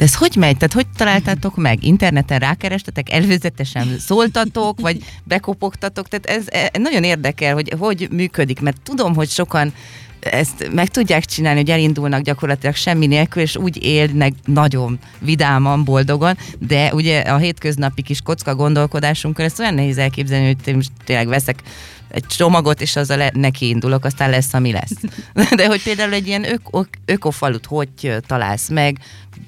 de 0.01 0.07
ez 0.07 0.15
hogy 0.15 0.35
megy? 0.35 0.57
Tehát 0.57 0.73
hogy 0.73 0.87
találtátok 0.95 1.55
meg? 1.55 1.83
Interneten 1.83 2.39
rákerestetek, 2.39 3.11
előzetesen 3.11 3.99
szóltatok, 3.99 4.79
vagy 4.79 5.03
bekopogtatok? 5.23 6.07
Tehát 6.07 6.25
ez, 6.25 6.45
ez 6.47 6.81
nagyon 6.81 7.03
érdekel, 7.03 7.53
hogy 7.53 7.73
hogy 7.79 8.07
működik, 8.11 8.59
mert 8.59 8.81
tudom, 8.83 9.15
hogy 9.15 9.29
sokan 9.29 9.73
ezt 10.19 10.69
meg 10.73 10.87
tudják 10.87 11.25
csinálni, 11.25 11.59
hogy 11.59 11.69
elindulnak 11.69 12.21
gyakorlatilag 12.21 12.75
semmi 12.75 13.07
nélkül, 13.07 13.41
és 13.41 13.55
úgy 13.55 13.83
élnek 13.83 14.33
nagyon 14.45 14.99
vidáman, 15.19 15.83
boldogan, 15.83 16.37
de 16.59 16.93
ugye 16.93 17.19
a 17.19 17.37
hétköznapi 17.37 18.01
kis 18.01 18.21
kocka 18.21 18.55
gondolkodásunkkal 18.55 19.45
ezt 19.45 19.59
olyan 19.59 19.73
nehéz 19.73 19.97
elképzelni, 19.97 20.57
hogy 20.63 20.75
most 20.75 20.91
tényleg 21.03 21.27
veszek 21.27 21.59
egy 22.07 22.25
csomagot, 22.25 22.81
és 22.81 22.95
azzal 22.95 23.29
neki 23.33 23.67
indulok, 23.67 24.05
aztán 24.05 24.29
lesz, 24.29 24.53
ami 24.53 24.71
lesz. 24.71 24.93
De 25.55 25.67
hogy 25.67 25.83
például 25.83 26.13
egy 26.13 26.27
ilyen 26.27 26.43
ök- 26.51 26.99
ökofalut 27.05 27.65
hogy 27.65 28.15
találsz 28.27 28.69
meg, 28.69 28.97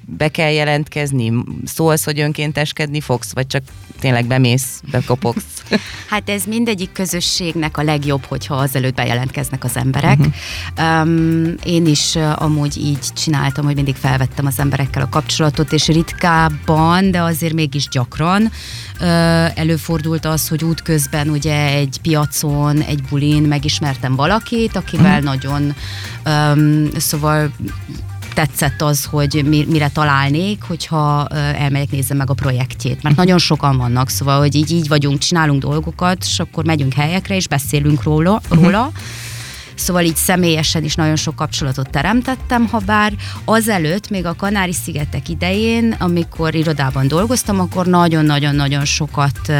be 0.06 0.28
kell 0.28 0.50
jelentkezni, 0.50 1.32
szólsz, 1.64 2.04
hogy 2.04 2.20
önkénteskedni 2.20 3.00
fogsz, 3.00 3.32
vagy 3.32 3.46
csak 3.46 3.62
tényleg 4.00 4.26
bemész, 4.26 4.82
bekopogsz? 4.90 5.44
Hát 6.08 6.30
ez 6.30 6.44
mindegyik 6.44 6.92
közösségnek 6.92 7.76
a 7.76 7.82
legjobb, 7.82 8.24
hogyha 8.24 8.54
azelőtt 8.54 8.94
bejelentkeznek 8.94 9.64
az 9.64 9.76
emberek. 9.76 10.18
Uh-huh. 10.18 11.02
Um, 11.02 11.54
én 11.64 11.86
is 11.86 12.14
uh, 12.14 12.42
amúgy 12.42 12.76
így 12.76 12.98
csináltam, 12.98 13.64
hogy 13.64 13.74
mindig 13.74 13.94
felvettem 13.94 14.46
az 14.46 14.58
emberekkel 14.58 15.02
a 15.02 15.08
kapcsolatot, 15.08 15.72
és 15.72 15.86
ritkábban, 15.86 17.10
de 17.10 17.22
azért 17.22 17.52
mégis 17.52 17.88
gyakran 17.88 18.42
uh, 18.42 19.58
előfordult 19.58 20.24
az, 20.24 20.48
hogy 20.48 20.64
útközben 20.64 21.28
ugye 21.28 21.66
egy 21.66 21.98
piacon, 22.02 22.80
egy 22.80 23.02
bulin 23.02 23.42
megismertem 23.42 24.14
valakit, 24.14 24.76
akivel 24.76 25.10
uh-huh. 25.10 25.24
nagyon 25.24 25.74
um, 26.26 26.88
szóval 26.96 27.50
tetszett 28.34 28.82
az, 28.82 29.04
hogy 29.04 29.44
mire 29.68 29.88
találnék, 29.88 30.62
hogyha 30.62 31.26
elmegyek 31.28 31.90
nézzem 31.90 32.16
meg 32.16 32.30
a 32.30 32.34
projektjét. 32.34 33.02
Mert 33.02 33.16
nagyon 33.16 33.38
sokan 33.38 33.76
vannak, 33.76 34.08
szóval, 34.08 34.38
hogy 34.38 34.54
így, 34.54 34.72
így 34.72 34.88
vagyunk, 34.88 35.18
csinálunk 35.18 35.62
dolgokat, 35.62 36.18
és 36.20 36.38
akkor 36.38 36.64
megyünk 36.64 36.92
helyekre, 36.92 37.34
és 37.34 37.48
beszélünk 37.48 38.02
róla, 38.02 38.40
róla 38.50 38.86
uh-huh 38.86 39.32
Szóval 39.74 40.02
így 40.02 40.16
személyesen 40.16 40.84
is 40.84 40.94
nagyon 40.94 41.16
sok 41.16 41.36
kapcsolatot 41.36 41.90
teremtettem, 41.90 42.66
ha 42.66 42.78
bár 42.78 43.12
azelőtt, 43.44 44.10
még 44.10 44.26
a 44.26 44.34
Kanári-szigetek 44.34 45.28
idején, 45.28 45.96
amikor 45.98 46.54
irodában 46.54 47.08
dolgoztam, 47.08 47.60
akkor 47.60 47.86
nagyon-nagyon-nagyon 47.86 48.84
sokat 48.84 49.52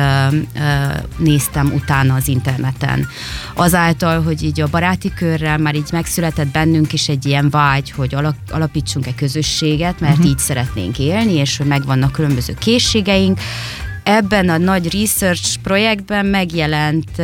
néztem 1.16 1.72
utána 1.74 2.14
az 2.14 2.28
interneten. 2.28 3.06
Azáltal, 3.54 4.22
hogy 4.22 4.42
így 4.42 4.60
a 4.60 4.68
baráti 4.70 5.12
körrel 5.14 5.58
már 5.58 5.74
így 5.74 5.88
megszületett 5.92 6.48
bennünk 6.48 6.92
is 6.92 7.08
egy 7.08 7.26
ilyen 7.26 7.50
vágy, 7.50 7.90
hogy 7.90 8.16
alapítsunk 8.50 9.06
egy 9.06 9.14
közösséget, 9.14 10.00
mert 10.00 10.12
uh-huh. 10.12 10.30
így 10.30 10.38
szeretnénk 10.38 10.98
élni, 10.98 11.32
és 11.32 11.56
hogy 11.56 11.66
megvannak 11.66 12.12
különböző 12.12 12.54
készségeink, 12.58 13.40
Ebben 14.04 14.48
a 14.48 14.58
nagy 14.58 15.00
research 15.00 15.58
projektben 15.62 16.26
megjelent 16.26 17.18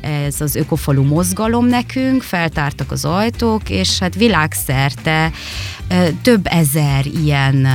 ez 0.00 0.40
az 0.40 0.54
ökofalu 0.54 1.02
mozgalom 1.02 1.66
nekünk, 1.66 2.22
feltártak 2.22 2.90
az 2.92 3.04
ajtók, 3.04 3.70
és 3.70 3.98
hát 3.98 4.14
világszerte 4.14 5.30
több 6.22 6.46
ezer 6.46 7.06
ilyen 7.06 7.68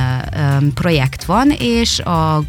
projekt 0.74 1.24
van, 1.24 1.50
és 1.58 1.98
a 1.98 2.42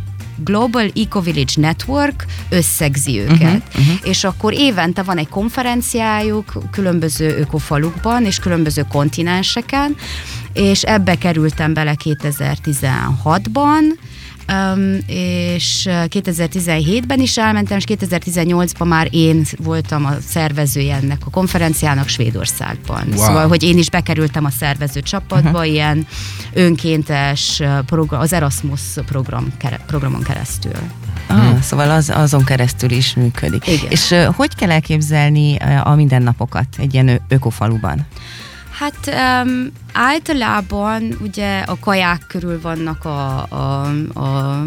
Global 0.44 0.92
Eco 0.96 1.22
Village 1.22 1.54
Network 1.56 2.26
összegzi 2.50 3.20
őket. 3.20 3.40
Uh-huh, 3.40 3.62
uh-huh. 3.78 3.96
És 4.04 4.24
akkor 4.24 4.54
évente 4.54 5.02
van 5.02 5.18
egy 5.18 5.30
konferenciájuk 5.30 6.54
különböző 6.72 7.38
ökofalukban 7.38 8.26
és 8.26 8.40
különböző 8.40 8.86
kontinenseken, 8.90 9.96
és 10.54 10.84
ebbe 10.84 11.16
kerültem 11.16 11.74
bele 11.74 11.96
2016-ban, 12.04 13.82
Um, 14.52 14.98
és 15.08 15.88
2017-ben 15.90 17.20
is 17.20 17.38
elmentem, 17.38 17.78
és 17.78 17.84
2018-ban 17.88 18.88
már 18.88 19.08
én 19.12 19.46
voltam 19.58 20.06
a 20.06 20.14
szervezője 20.28 20.96
ennek 20.96 21.22
a 21.26 21.30
konferenciának 21.30 22.08
Svédországban. 22.08 23.04
Wow. 23.08 23.26
Szóval, 23.26 23.48
hogy 23.48 23.64
én 23.64 23.78
is 23.78 23.90
bekerültem 23.90 24.46
a 24.46 24.50
szervező 24.50 25.02
csapatba, 25.02 25.50
uh-huh. 25.50 25.72
ilyen 25.72 26.08
önkéntes 26.54 27.62
program, 27.86 28.22
az 28.22 28.34
Erasmus 28.34 28.82
program, 29.06 29.54
programon 29.86 30.24
keresztül. 30.24 30.72
Ah, 31.28 31.60
szóval 31.62 31.92
az, 31.92 32.10
azon 32.10 32.44
keresztül 32.44 32.92
is 32.92 33.16
működik. 33.16 33.68
Igen. 33.68 33.90
És 33.92 34.16
hogy 34.36 34.56
kell 34.56 34.72
elképzelni 34.72 35.56
a 35.84 35.96
mindennapokat 35.96 36.68
egy 36.78 36.94
ilyen 36.94 37.22
ökofaluban? 37.28 38.06
Hát 38.82 39.44
um, 39.46 39.72
általában 39.94 41.18
ugye 41.20 41.60
a 41.60 41.80
kaják 41.80 42.24
körül 42.28 42.62
vannak 42.62 43.06
a, 43.06 43.46
a, 43.50 43.86
a 44.20 44.64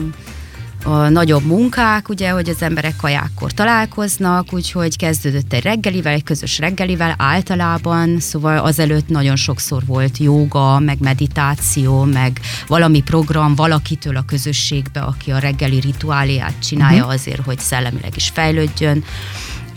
a 0.87 1.09
nagyobb 1.09 1.45
munkák, 1.45 2.09
ugye, 2.09 2.31
hogy 2.31 2.49
az 2.49 2.63
emberek 2.63 2.97
kajákkor 2.97 3.53
találkoznak, 3.53 4.53
úgyhogy 4.53 4.97
kezdődött 4.97 5.53
egy 5.53 5.63
reggelivel, 5.63 6.13
egy 6.13 6.23
közös 6.23 6.59
reggelivel 6.59 7.15
általában, 7.19 8.21
szóval 8.21 8.59
azelőtt 8.59 9.09
nagyon 9.09 9.37
sokszor 9.37 9.83
volt 9.87 10.19
joga, 10.19 10.79
meg 10.79 10.99
meditáció, 11.01 12.03
meg 12.03 12.41
valami 12.67 13.03
program 13.03 13.55
valakitől 13.55 14.17
a 14.17 14.25
közösségbe, 14.27 15.01
aki 15.01 15.31
a 15.31 15.39
reggeli 15.39 15.81
rituáliát 15.81 16.55
csinálja 16.63 16.99
uh-huh. 16.99 17.15
azért, 17.15 17.45
hogy 17.45 17.59
szellemileg 17.59 18.13
is 18.17 18.31
fejlődjön. 18.35 19.05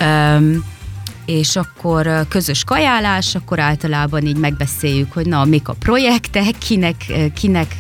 Um, 0.02 0.64
és 1.28 1.56
akkor 1.56 2.26
közös 2.30 2.64
kajálás, 2.64 3.36
akkor 3.36 3.60
általában 3.60 4.26
így 4.26 4.38
megbeszéljük, 4.38 5.14
hogy 5.14 5.26
na, 5.26 5.46
mik 5.46 5.68
a 5.68 5.76
projektek, 5.80 6.58
kinek, 6.58 6.96
kinek 7.34 7.76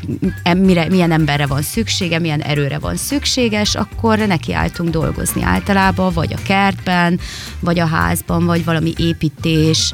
mire, 0.57 0.89
milyen 0.89 1.11
emberre 1.11 1.45
van 1.45 1.61
szüksége, 1.61 2.19
milyen 2.19 2.41
erőre 2.41 2.79
van 2.79 2.95
szükséges, 2.95 3.75
akkor 3.75 4.17
nekiálltunk 4.17 4.89
dolgozni 4.89 5.43
általában, 5.43 6.13
vagy 6.13 6.33
a 6.33 6.41
kertben, 6.43 7.19
vagy 7.59 7.79
a 7.79 7.85
házban, 7.85 8.45
vagy 8.45 8.65
valami 8.65 8.93
építés, 8.97 9.93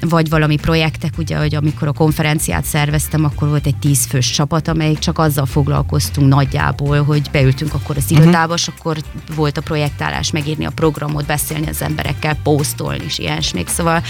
vagy 0.00 0.28
valami 0.28 0.56
projektek, 0.56 1.12
ugye, 1.18 1.38
hogy 1.38 1.54
amikor 1.54 1.88
a 1.88 1.92
konferenciát 1.92 2.64
szerveztem, 2.64 3.24
akkor 3.24 3.48
volt 3.48 3.66
egy 3.66 3.76
tízfős 3.76 4.30
csapat, 4.30 4.68
amelyik 4.68 4.98
csak 4.98 5.18
azzal 5.18 5.46
foglalkoztunk 5.46 6.28
nagyjából, 6.28 7.02
hogy 7.02 7.28
beültünk 7.32 7.74
akkor 7.74 7.96
az 7.96 8.10
irodába, 8.10 8.38
uh-huh. 8.38 8.54
és 8.54 8.68
akkor 8.68 8.96
volt 9.36 9.56
a 9.56 9.60
projektálás, 9.60 10.30
megírni 10.30 10.64
a 10.64 10.70
programot, 10.70 11.26
beszélni 11.26 11.66
az 11.66 11.82
emberekkel, 11.82 12.36
posztolni 12.42 13.04
és 13.04 13.18
ilyesmik. 13.18 13.68
Szóval 13.68 14.02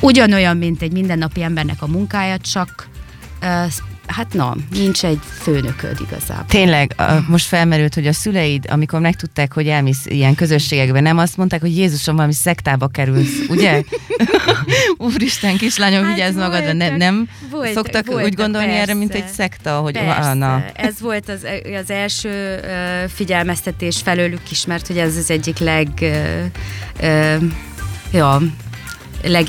ugyanolyan, 0.00 0.56
mint 0.56 0.82
egy 0.82 0.92
mindennapi 0.92 1.42
embernek 1.42 1.82
a 1.82 1.86
munkája, 1.86 2.38
csak 2.38 2.88
hát 4.12 4.32
na, 4.32 4.56
nincs 4.70 5.04
egy 5.04 5.18
főnököd 5.40 6.00
igazából. 6.08 6.44
Tényleg, 6.48 6.94
a, 6.96 7.02
most 7.28 7.46
felmerült, 7.46 7.94
hogy 7.94 8.06
a 8.06 8.12
szüleid, 8.12 8.64
amikor 8.68 9.00
megtudták, 9.00 9.52
hogy 9.52 9.68
elmész 9.68 10.06
ilyen 10.06 10.34
közösségekbe, 10.34 11.00
nem 11.00 11.18
azt 11.18 11.36
mondták, 11.36 11.60
hogy 11.60 11.76
Jézusom, 11.76 12.14
valami 12.14 12.32
szektába 12.32 12.88
kerülsz, 12.88 13.38
ugye? 13.48 13.82
Úristen, 14.96 15.56
kislányom, 15.56 16.04
hát 16.04 16.14
vigyázz 16.14 16.36
magadra, 16.36 16.72
ne, 16.72 16.96
nem 16.96 17.28
volt, 17.50 17.72
szoktak 17.72 18.06
volt, 18.06 18.24
úgy 18.24 18.34
gondolni 18.34 18.66
persze, 18.66 18.82
erre, 18.82 18.94
mint 18.94 19.14
egy 19.14 19.26
szekta, 19.26 19.78
hogy 19.78 19.92
persze. 19.92 20.34
na. 20.34 20.64
Ez 20.74 21.00
volt 21.00 21.28
az, 21.28 21.46
az 21.82 21.90
első 21.90 22.60
uh, 22.62 23.10
figyelmeztetés 23.10 24.00
felőlük 24.04 24.50
is, 24.50 24.66
mert 24.66 24.86
hogy 24.86 24.98
ez 24.98 25.16
az 25.16 25.30
egyik 25.30 25.58
leg 25.58 25.88
uh, 26.00 26.44
uh, 27.00 27.42
ja, 28.12 28.40
leg 29.22 29.48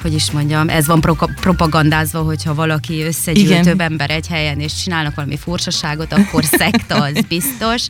hogy 0.00 0.14
is 0.14 0.30
mondjam, 0.30 0.68
ez 0.68 0.86
van 0.86 1.00
pro- 1.00 1.34
propagandázva, 1.40 2.20
hogyha 2.20 2.54
valaki 2.54 3.02
összegyűl 3.02 3.44
Igen. 3.44 3.62
több 3.62 3.80
ember 3.80 4.10
egy 4.10 4.26
helyen, 4.26 4.60
és 4.60 4.74
csinálnak 4.74 5.14
valami 5.14 5.36
furcsaságot, 5.36 6.12
akkor 6.12 6.44
szekta, 6.58 7.02
az 7.02 7.20
biztos. 7.28 7.86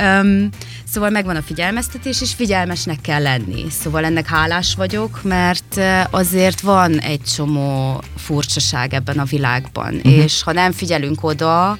Um, 0.00 0.48
szóval 0.92 1.10
megvan 1.10 1.36
a 1.36 1.42
figyelmeztetés, 1.42 2.20
és 2.20 2.34
figyelmesnek 2.34 3.00
kell 3.00 3.22
lenni. 3.22 3.64
Szóval 3.70 4.04
ennek 4.04 4.26
hálás 4.26 4.74
vagyok, 4.74 5.22
mert 5.22 5.80
azért 6.10 6.60
van 6.60 6.98
egy 6.98 7.22
csomó 7.22 8.02
furcsaság 8.16 8.94
ebben 8.94 9.18
a 9.18 9.24
világban, 9.24 9.94
uh-huh. 9.94 10.12
és 10.12 10.42
ha 10.42 10.52
nem 10.52 10.72
figyelünk 10.72 11.24
oda, 11.24 11.78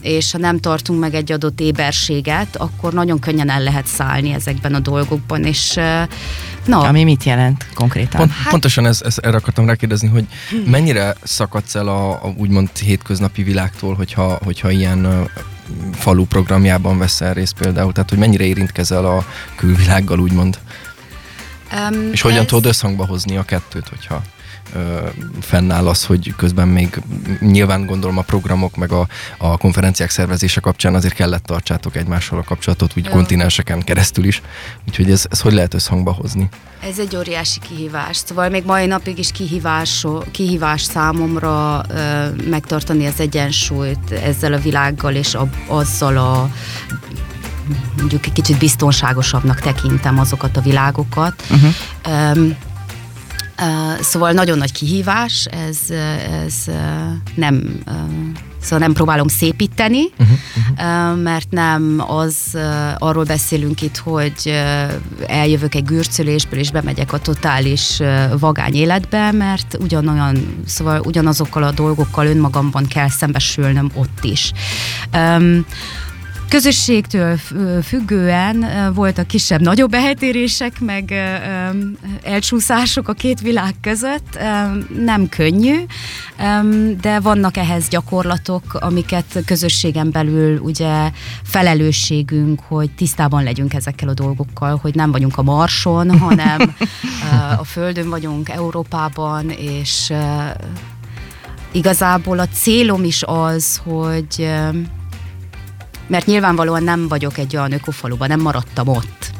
és 0.00 0.32
ha 0.32 0.38
nem 0.38 0.58
tartunk 0.58 1.00
meg 1.00 1.14
egy 1.14 1.32
adott 1.32 1.60
éberséget, 1.60 2.56
akkor 2.56 2.92
nagyon 2.92 3.18
könnyen 3.18 3.50
el 3.50 3.62
lehet 3.62 3.86
szállni 3.86 4.32
ezekben 4.32 4.74
a 4.74 4.78
dolgokban, 4.78 5.44
és 5.44 5.78
no. 6.66 6.78
Ami 6.78 7.04
mit 7.04 7.24
jelent 7.24 7.66
konkrétan? 7.74 8.20
Pont, 8.20 8.32
hát... 8.32 8.50
Pontosan 8.50 8.86
ez, 8.86 9.00
ez, 9.04 9.16
erre 9.22 9.36
akartam 9.36 9.66
rákérdezni, 9.66 10.08
hogy 10.08 10.24
hmm. 10.50 10.70
mennyire 10.70 11.14
szakadsz 11.22 11.74
el 11.74 11.88
a, 11.88 12.10
a 12.10 12.34
úgymond 12.36 12.68
hétköznapi 12.78 13.42
világtól, 13.42 13.94
hogyha, 13.94 14.38
hogyha 14.44 14.70
ilyen 14.70 15.28
falu 15.92 16.24
programjában 16.24 16.98
veszel 16.98 17.34
részt 17.34 17.54
például, 17.58 17.92
tehát 17.92 18.10
hogy 18.10 18.18
mennyire 18.18 18.44
érintkezel 18.44 19.04
a 19.04 19.24
külvilággal 19.56 20.18
úgymond? 20.18 20.58
Um, 21.90 22.12
és 22.12 22.20
hogyan 22.20 22.38
ez... 22.38 22.46
tudod 22.46 22.66
összhangba 22.66 23.06
hozni 23.06 23.36
a 23.36 23.42
kettőt, 23.42 23.88
hogyha 23.88 24.22
fennáll 25.40 25.88
az, 25.88 26.04
hogy 26.04 26.34
közben 26.36 26.68
még 26.68 27.00
nyilván 27.40 27.86
gondolom 27.86 28.18
a 28.18 28.22
programok 28.22 28.76
meg 28.76 28.92
a, 28.92 29.06
a 29.38 29.56
konferenciák 29.56 30.10
szervezése 30.10 30.60
kapcsán 30.60 30.94
azért 30.94 31.14
kellett 31.14 31.44
tartsátok 31.44 31.96
egymással 31.96 32.38
a 32.38 32.42
kapcsolatot, 32.42 32.92
úgy 32.96 33.06
Ö. 33.06 33.10
kontinenseken 33.10 33.80
keresztül 33.80 34.24
is. 34.24 34.42
Úgyhogy 34.88 35.10
ez, 35.10 35.24
ez 35.30 35.40
hogy 35.40 35.52
lehet 35.52 35.74
összhangba 35.74 36.12
hozni? 36.12 36.48
Ez 36.88 36.98
egy 36.98 37.16
óriási 37.16 37.60
kihívás. 37.60 38.16
Szóval 38.16 38.48
még 38.48 38.64
mai 38.64 38.86
napig 38.86 39.18
is 39.18 39.32
kihívás, 39.32 40.06
kihívás 40.30 40.82
számomra 40.82 41.82
ö, 41.88 42.26
megtartani 42.48 43.06
az 43.06 43.20
egyensúlyt 43.20 44.10
ezzel 44.10 44.52
a 44.52 44.58
világgal 44.58 45.14
és 45.14 45.34
a, 45.34 45.48
azzal 45.66 46.16
a 46.16 46.50
mondjuk 47.96 48.26
egy 48.26 48.32
kicsit 48.32 48.58
biztonságosabbnak 48.58 49.60
tekintem 49.60 50.18
azokat 50.18 50.56
a 50.56 50.60
világokat. 50.60 51.42
Uh-huh. 51.50 52.36
Um, 52.36 52.56
Szóval 54.00 54.32
nagyon 54.32 54.58
nagy 54.58 54.72
kihívás, 54.72 55.46
ez, 55.50 55.78
ez 56.44 56.54
nem, 57.34 57.82
szóval 58.60 58.78
nem 58.78 58.92
próbálom 58.92 59.28
szépíteni, 59.28 60.04
uh-huh, 60.04 60.36
uh-huh. 60.76 61.22
mert 61.22 61.50
nem 61.50 62.04
az, 62.06 62.36
arról 62.98 63.24
beszélünk 63.24 63.82
itt, 63.82 63.96
hogy 63.96 64.62
eljövök 65.26 65.74
egy 65.74 65.84
gürcölésből, 65.84 66.58
és 66.58 66.70
bemegyek 66.70 67.12
a 67.12 67.18
totális 67.18 68.00
vagány 68.38 68.74
életbe, 68.74 69.32
mert 69.32 69.76
ugyanolyan, 69.80 70.62
szóval 70.66 71.00
ugyanazokkal 71.04 71.62
a 71.62 71.70
dolgokkal 71.70 72.26
önmagamban 72.26 72.86
kell 72.86 73.08
szembesülnöm 73.08 73.90
ott 73.94 74.18
is. 74.24 74.52
Um, 75.14 75.64
közösségtől 76.50 77.36
függően 77.82 78.66
voltak 78.94 79.26
kisebb-nagyobb 79.26 79.94
eltérések, 79.94 80.80
meg 80.80 81.12
elcsúszások 82.22 83.08
a 83.08 83.12
két 83.12 83.40
világ 83.40 83.74
között. 83.80 84.38
Nem 85.04 85.28
könnyű, 85.28 85.76
de 87.00 87.20
vannak 87.20 87.56
ehhez 87.56 87.88
gyakorlatok, 87.88 88.74
amiket 88.74 89.42
közösségen 89.46 90.10
belül 90.10 90.58
ugye 90.58 91.10
felelősségünk, 91.42 92.60
hogy 92.68 92.90
tisztában 92.90 93.42
legyünk 93.42 93.74
ezekkel 93.74 94.08
a 94.08 94.14
dolgokkal, 94.14 94.78
hogy 94.82 94.94
nem 94.94 95.10
vagyunk 95.10 95.38
a 95.38 95.42
Marson, 95.42 96.18
hanem 96.18 96.74
a 97.58 97.64
Földön 97.64 98.08
vagyunk, 98.08 98.48
Európában, 98.48 99.50
és 99.50 100.12
igazából 101.72 102.38
a 102.38 102.48
célom 102.48 103.04
is 103.04 103.22
az, 103.26 103.80
hogy 103.84 104.50
mert 106.10 106.26
nyilvánvalóan 106.26 106.82
nem 106.82 107.08
vagyok 107.08 107.38
egy 107.38 107.56
olyan 107.56 107.72
ökofaluban, 107.72 108.28
nem 108.28 108.40
maradtam 108.40 108.88
ott. 108.88 109.30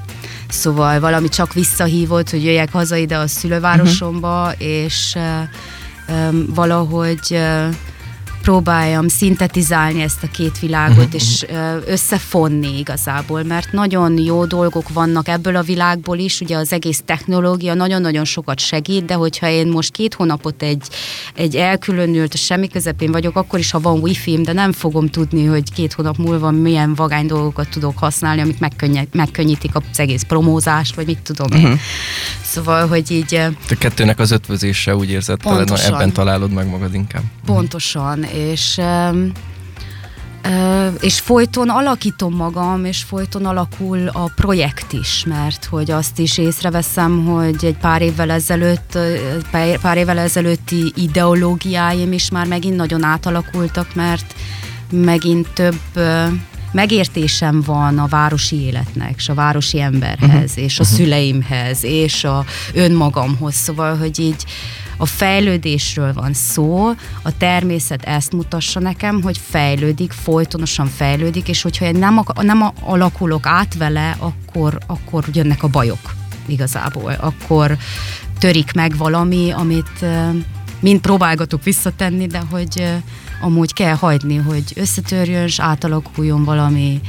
Szóval 0.49 1.01
valami 1.01 1.29
csak 1.29 1.53
visszahívott, 1.53 2.31
hogy 2.31 2.44
jöjjek 2.44 2.73
haza 2.73 2.97
ide 2.97 3.16
a 3.16 3.27
szülővárosomba, 3.27 4.42
uh-huh. 4.42 4.62
és 4.62 5.16
uh, 5.16 6.16
um, 6.16 6.47
valahogy 6.55 7.27
uh, 7.31 7.75
próbáljam 8.42 9.09
szintetizálni 9.09 10.03
ezt 10.03 10.22
a 10.22 10.26
két 10.26 10.59
világot, 10.59 10.96
uh-huh. 10.96 11.14
és 11.14 11.46
összefonni 11.87 12.79
igazából, 12.79 13.42
mert 13.42 13.72
nagyon 13.72 14.18
jó 14.18 14.44
dolgok 14.44 14.88
vannak 14.88 15.29
ebből 15.29 15.57
a 15.57 15.62
világból 15.62 16.18
is, 16.18 16.40
ugye 16.40 16.57
az 16.57 16.72
egész 16.72 17.03
technológia 17.05 17.74
nagyon-nagyon 17.74 18.24
sokat 18.24 18.59
segít, 18.59 19.05
de 19.05 19.14
hogyha 19.14 19.48
én 19.48 19.66
most 19.66 19.92
két 19.92 20.14
hónapot 20.14 20.62
egy, 20.62 20.88
egy 21.35 21.57
elkülönült, 21.57 22.37
semmi 22.37 22.68
közepén 22.68 23.12
vagyok, 23.12 23.37
akkor 23.37 23.59
is, 23.59 23.70
ha 23.70 23.81
van 23.81 23.98
wifi 23.98 24.29
de 24.42 24.53
nem 24.53 24.72
fogom 24.72 25.09
tudni, 25.09 25.44
hogy 25.44 25.72
két 25.72 25.92
hónap 25.92 26.16
múlva 26.16 26.50
milyen 26.50 26.94
vagány 26.94 27.26
dolgokat 27.26 27.68
tudok 27.68 27.98
használni, 27.98 28.40
amik 28.40 28.59
megkönnyítik 29.12 29.74
az 29.74 29.98
egész 29.98 30.22
promózást, 30.22 30.94
vagy 30.94 31.07
mit 31.07 31.18
tudom 31.18 31.59
én. 31.59 31.64
Uh-huh. 31.64 31.79
Szóval, 32.42 32.88
hogy 32.88 33.11
így... 33.11 33.40
Te 33.66 33.74
kettőnek 33.79 34.18
az 34.18 34.31
ötvözése 34.31 34.96
úgy 34.96 35.11
érzed, 35.11 35.40
ebben 35.87 36.12
találod 36.12 36.50
meg 36.53 36.68
magad 36.68 36.94
inkább. 36.94 37.22
Pontosan, 37.55 38.23
és 38.23 38.81
és 41.01 41.21
folyton 41.21 41.69
alakítom 41.69 42.35
magam, 42.35 42.85
és 42.85 43.03
folyton 43.03 43.47
alakul 43.47 44.09
a 44.09 44.31
projekt 44.35 44.93
is, 44.93 45.25
mert 45.27 45.65
hogy 45.65 45.91
azt 45.91 46.19
is 46.19 46.39
észreveszem, 46.39 47.25
hogy 47.25 47.65
egy 47.65 47.77
pár 47.77 48.03
évvel 48.03 48.31
ezelőtt, 48.31 48.99
pár 49.81 49.97
évvel 49.97 50.19
ezelőtti 50.19 50.93
ideológiáim 50.97 52.13
is 52.13 52.31
már 52.31 52.47
megint 52.47 52.77
nagyon 52.77 53.03
átalakultak, 53.03 53.95
mert 53.95 54.35
megint 54.91 55.49
több 55.55 55.81
megértésem 56.73 57.63
van 57.67 57.99
a 57.99 58.07
városi 58.07 58.57
életnek, 58.57 59.15
és 59.17 59.29
a 59.29 59.35
városi 59.35 59.81
emberhez, 59.81 60.51
uh-huh. 60.51 60.65
és 60.65 60.79
a 60.79 60.83
uh-huh. 60.83 60.99
szüleimhez, 60.99 61.85
és 61.85 62.25
a 62.25 62.45
önmagamhoz, 62.75 63.55
szóval, 63.55 63.97
hogy 63.97 64.19
így 64.19 64.45
a 65.01 65.07
fejlődésről 65.07 66.13
van 66.13 66.33
szó, 66.33 66.89
a 67.23 67.37
természet 67.37 68.03
ezt 68.05 68.33
mutassa 68.33 68.81
nekem, 68.81 69.23
hogy 69.23 69.41
fejlődik, 69.49 70.13
folytonosan 70.13 70.87
fejlődik, 70.87 71.49
és 71.49 71.63
hogyha 71.63 71.85
én 71.85 71.95
nem, 71.95 72.23
nem 72.41 72.73
alakulok 72.81 73.47
át 73.47 73.75
vele, 73.75 74.17
akkor, 74.19 74.79
akkor 74.87 75.25
jönnek 75.33 75.63
a 75.63 75.69
bajok 75.69 76.15
igazából. 76.47 77.13
Akkor 77.21 77.77
törik 78.39 78.73
meg 78.73 78.97
valami, 78.97 79.51
amit 79.51 80.05
mind 80.81 81.01
próbálgatok 81.01 81.65
visszatenni, 81.65 82.27
de 82.27 82.43
hogy 82.51 82.89
amúgy 83.41 83.73
kell 83.73 83.95
hagyni, 83.95 84.37
hogy 84.37 84.73
összetörjön, 84.75 85.43
és 85.43 85.61
átalakuljon 85.61 86.45
valami, 86.45 87.01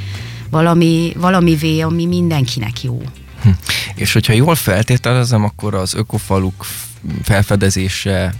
valami, 0.49 1.13
valamivé, 1.17 1.79
ami 1.79 2.05
mindenkinek 2.05 2.83
jó. 2.83 3.01
Hm. 3.43 3.49
És 3.95 4.13
hogyha 4.13 4.33
jól 4.33 4.55
feltételezem, 4.55 5.43
akkor 5.43 5.75
az 5.75 5.93
ökofaluk 5.93 6.65
felfedezése 7.23 8.33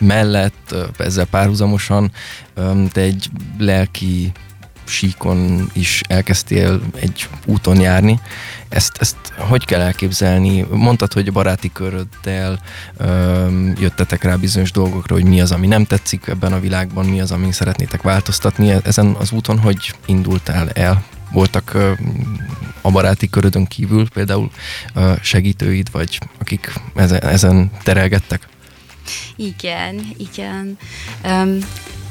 mellett, 0.00 0.74
ezzel 0.98 1.26
párhuzamosan 1.26 2.12
te 2.92 3.00
egy 3.00 3.30
lelki 3.58 4.32
síkon 4.84 5.70
is 5.72 6.00
elkezdtél 6.08 6.80
egy 6.94 7.28
úton 7.46 7.80
járni. 7.80 8.20
Ezt, 8.68 8.96
ezt 8.98 9.16
hogy 9.36 9.64
kell 9.64 9.80
elképzelni? 9.80 10.66
Mondtad, 10.70 11.12
hogy 11.12 11.28
a 11.28 11.32
baráti 11.32 11.72
köröddel 11.72 12.60
öm, 12.96 13.74
jöttetek 13.78 14.22
rá 14.22 14.36
bizonyos 14.36 14.70
dolgokra, 14.70 15.14
hogy 15.14 15.24
mi 15.24 15.40
az, 15.40 15.52
ami 15.52 15.66
nem 15.66 15.84
tetszik 15.84 16.26
ebben 16.26 16.52
a 16.52 16.60
világban, 16.60 17.06
mi 17.06 17.20
az, 17.20 17.30
amin 17.30 17.52
szeretnétek 17.52 18.02
változtatni. 18.02 18.74
Ezen 18.84 19.06
az 19.18 19.32
úton 19.32 19.58
hogy 19.58 19.94
indultál 20.06 20.70
el? 20.70 21.04
Voltak 21.32 21.76
a 22.80 22.90
baráti 22.90 23.30
körödön 23.30 23.66
kívül 23.66 24.08
például 24.08 24.50
segítőid, 25.22 25.90
vagy 25.90 26.18
akik 26.38 26.72
ezen, 26.94 27.22
ezen 27.22 27.70
terelgettek? 27.82 28.48
Igen, 29.36 30.00
igen. 30.16 30.78
Um, 31.24 31.58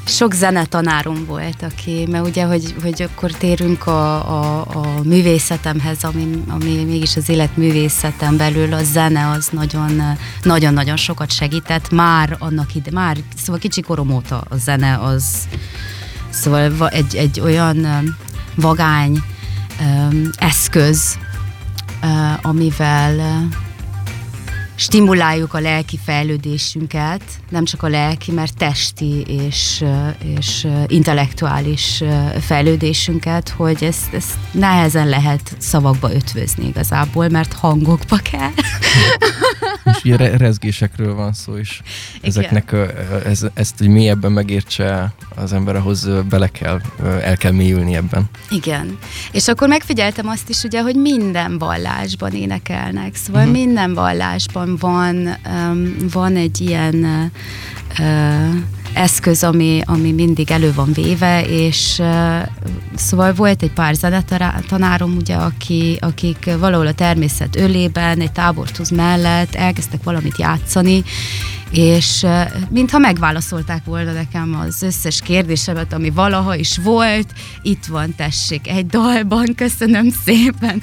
sok 0.06 0.32
zenetanárom 0.32 1.24
volt, 1.26 1.62
aki, 1.62 2.06
mert 2.10 2.26
ugye, 2.26 2.44
hogy, 2.44 2.74
hogy 2.82 3.02
akkor 3.02 3.30
térünk 3.30 3.86
a, 3.86 4.14
a, 4.14 4.66
a 4.66 5.02
művészetemhez, 5.02 6.04
ami, 6.04 6.42
ami 6.48 6.84
mégis 6.84 7.16
az 7.16 7.28
élet 7.28 7.56
művészeten 7.56 8.36
belül, 8.36 8.72
a 8.72 8.82
zene 8.82 9.28
az 9.28 9.48
nagyon, 9.48 10.18
nagyon-nagyon 10.42 10.96
sokat 10.96 11.32
segített, 11.32 11.90
már 11.90 12.36
annak 12.38 12.74
ide, 12.74 12.90
már, 12.90 13.16
szóval 13.42 13.60
kicsi 13.60 13.80
korom 13.80 14.10
óta 14.10 14.44
a 14.48 14.56
zene 14.56 14.98
az, 14.98 15.24
szóval 16.30 16.88
egy, 16.88 17.16
egy 17.16 17.40
olyan 17.40 17.86
vagány 18.54 19.22
eszköz, 20.36 21.18
amivel 22.42 23.48
stimuláljuk 24.82 25.54
a 25.54 25.60
lelki 25.60 25.98
fejlődésünket, 26.04 27.22
nem 27.48 27.64
csak 27.64 27.82
a 27.82 27.88
lelki, 27.88 28.32
mert 28.32 28.56
testi 28.56 29.20
és, 29.20 29.84
és 30.36 30.66
intellektuális 30.86 32.02
fejlődésünket, 32.40 33.48
hogy 33.48 33.84
ezt, 33.84 34.14
ezt 34.14 34.34
nehezen 34.50 35.08
lehet 35.08 35.56
szavakba 35.58 36.12
ötvözni 36.14 36.66
igazából, 36.66 37.28
mert 37.28 37.52
hangokba 37.52 38.16
kell. 38.16 38.50
És 39.84 40.04
ugye 40.04 40.36
rezgésekről 40.36 41.14
van 41.14 41.32
szó 41.32 41.56
is. 41.56 41.82
Ezeknek 42.22 42.74
ez, 43.24 43.46
ezt, 43.54 43.78
hogy 43.78 43.88
mélyebben 43.88 44.32
megértse 44.32 45.12
az 45.34 45.52
ember, 45.52 45.76
ahhoz 45.76 46.08
bele 46.28 46.48
kell, 46.48 46.80
el 47.22 47.36
kell 47.36 47.52
mélyülni 47.52 47.94
ebben. 47.94 48.24
Igen. 48.50 48.98
És 49.32 49.48
akkor 49.48 49.68
megfigyeltem 49.68 50.28
azt 50.28 50.48
is 50.48 50.62
ugye, 50.62 50.82
hogy 50.82 50.94
minden 50.94 51.58
vallásban 51.58 52.32
énekelnek, 52.32 53.14
szóval 53.14 53.42
uh-huh. 53.42 53.56
minden 53.56 53.94
vallásban 53.94 54.71
van, 54.76 55.36
van 56.12 56.36
egy 56.36 56.60
ilyen 56.60 57.30
eszköz, 58.92 59.44
ami, 59.44 59.80
ami 59.84 60.12
mindig 60.12 60.50
elő 60.50 60.72
van 60.72 60.92
véve, 60.92 61.46
és 61.46 61.98
uh, 61.98 62.42
szóval 62.94 63.32
volt 63.32 63.62
egy 63.62 63.72
pár 63.72 63.94
zenetanárom, 63.94 65.16
ugye, 65.16 65.34
aki, 65.34 65.96
akik 66.00 66.50
valahol 66.58 66.86
a 66.86 66.94
természet 66.94 67.56
ölében, 67.56 68.20
egy 68.20 68.32
tábortúz 68.32 68.90
mellett 68.90 69.54
elkezdtek 69.54 70.02
valamit 70.02 70.38
játszani, 70.38 71.02
és 71.70 72.22
uh, 72.22 72.42
mintha 72.70 72.98
megválaszolták 72.98 73.84
volna 73.84 74.12
nekem 74.12 74.60
az 74.66 74.82
összes 74.82 75.20
kérdésemet, 75.20 75.92
ami 75.92 76.10
valaha 76.10 76.54
is 76.54 76.78
volt, 76.82 77.32
itt 77.62 77.84
van, 77.84 78.14
tessék, 78.14 78.68
egy 78.68 78.86
dalban, 78.86 79.54
köszönöm 79.54 80.10
szépen. 80.24 80.80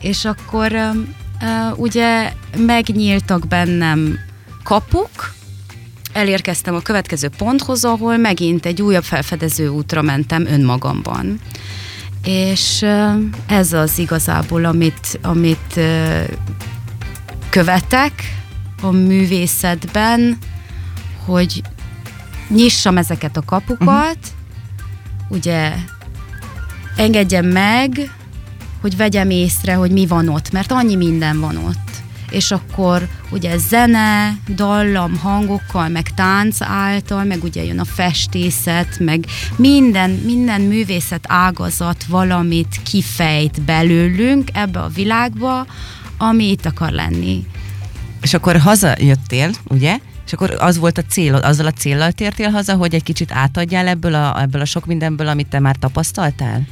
És 0.00 0.24
akkor 0.24 0.72
ugye 1.76 2.32
megnyíltak 2.56 3.46
bennem 3.46 4.18
kapuk, 4.62 5.34
elérkeztem 6.12 6.74
a 6.74 6.80
következő 6.80 7.28
ponthoz, 7.28 7.84
ahol 7.84 8.16
megint 8.16 8.66
egy 8.66 8.82
újabb 8.82 9.04
felfedező 9.04 9.68
útra 9.68 10.02
mentem 10.02 10.46
önmagamban. 10.46 11.40
És 12.24 12.86
ez 13.46 13.72
az 13.72 13.98
igazából, 13.98 14.64
amit, 14.64 15.18
amit 15.22 15.80
követek 17.50 18.12
a 18.82 18.90
művészetben, 18.90 20.38
hogy 21.24 21.62
nyissam 22.48 22.96
ezeket 22.96 23.36
a 23.36 23.42
kapukat, 23.46 24.18
uh-huh. 24.18 25.28
ugye 25.28 25.72
engedjem 26.96 27.46
meg, 27.46 28.10
hogy 28.84 28.96
vegyem 28.96 29.30
észre, 29.30 29.74
hogy 29.74 29.90
mi 29.90 30.06
van 30.06 30.28
ott, 30.28 30.52
mert 30.52 30.72
annyi 30.72 30.96
minden 30.96 31.40
van 31.40 31.56
ott. 31.56 32.02
És 32.30 32.50
akkor 32.50 33.08
ugye 33.30 33.58
zene, 33.58 34.36
dallam, 34.48 35.18
hangokkal, 35.18 35.88
meg 35.88 36.14
tánc 36.14 36.60
által, 36.60 37.24
meg 37.24 37.44
ugye 37.44 37.64
jön 37.64 37.78
a 37.78 37.84
festészet, 37.84 38.98
meg 38.98 39.24
minden, 39.56 40.10
minden 40.10 40.60
művészet 40.60 41.24
ágazat 41.28 42.04
valamit 42.04 42.80
kifejt 42.82 43.62
belőlünk 43.62 44.48
ebbe 44.52 44.80
a 44.80 44.88
világba, 44.88 45.66
ami 46.18 46.50
itt 46.50 46.66
akar 46.66 46.90
lenni. 46.90 47.46
És 48.22 48.34
akkor 48.34 48.56
hazajöttél, 48.56 49.50
ugye? 49.68 49.98
És 50.26 50.32
akkor 50.32 50.56
az 50.58 50.78
volt 50.78 50.98
a 50.98 51.04
cél, 51.08 51.34
azzal 51.34 51.66
a 51.66 51.72
céllal 51.72 52.12
tértél 52.12 52.50
haza, 52.50 52.74
hogy 52.74 52.94
egy 52.94 53.02
kicsit 53.02 53.32
átadjál 53.32 53.86
ebből 53.86 54.14
a, 54.14 54.40
ebből 54.40 54.60
a 54.60 54.64
sok 54.64 54.86
mindenből, 54.86 55.28
amit 55.28 55.48
te 55.48 55.58
már 55.58 55.76
tapasztaltál? 55.76 56.66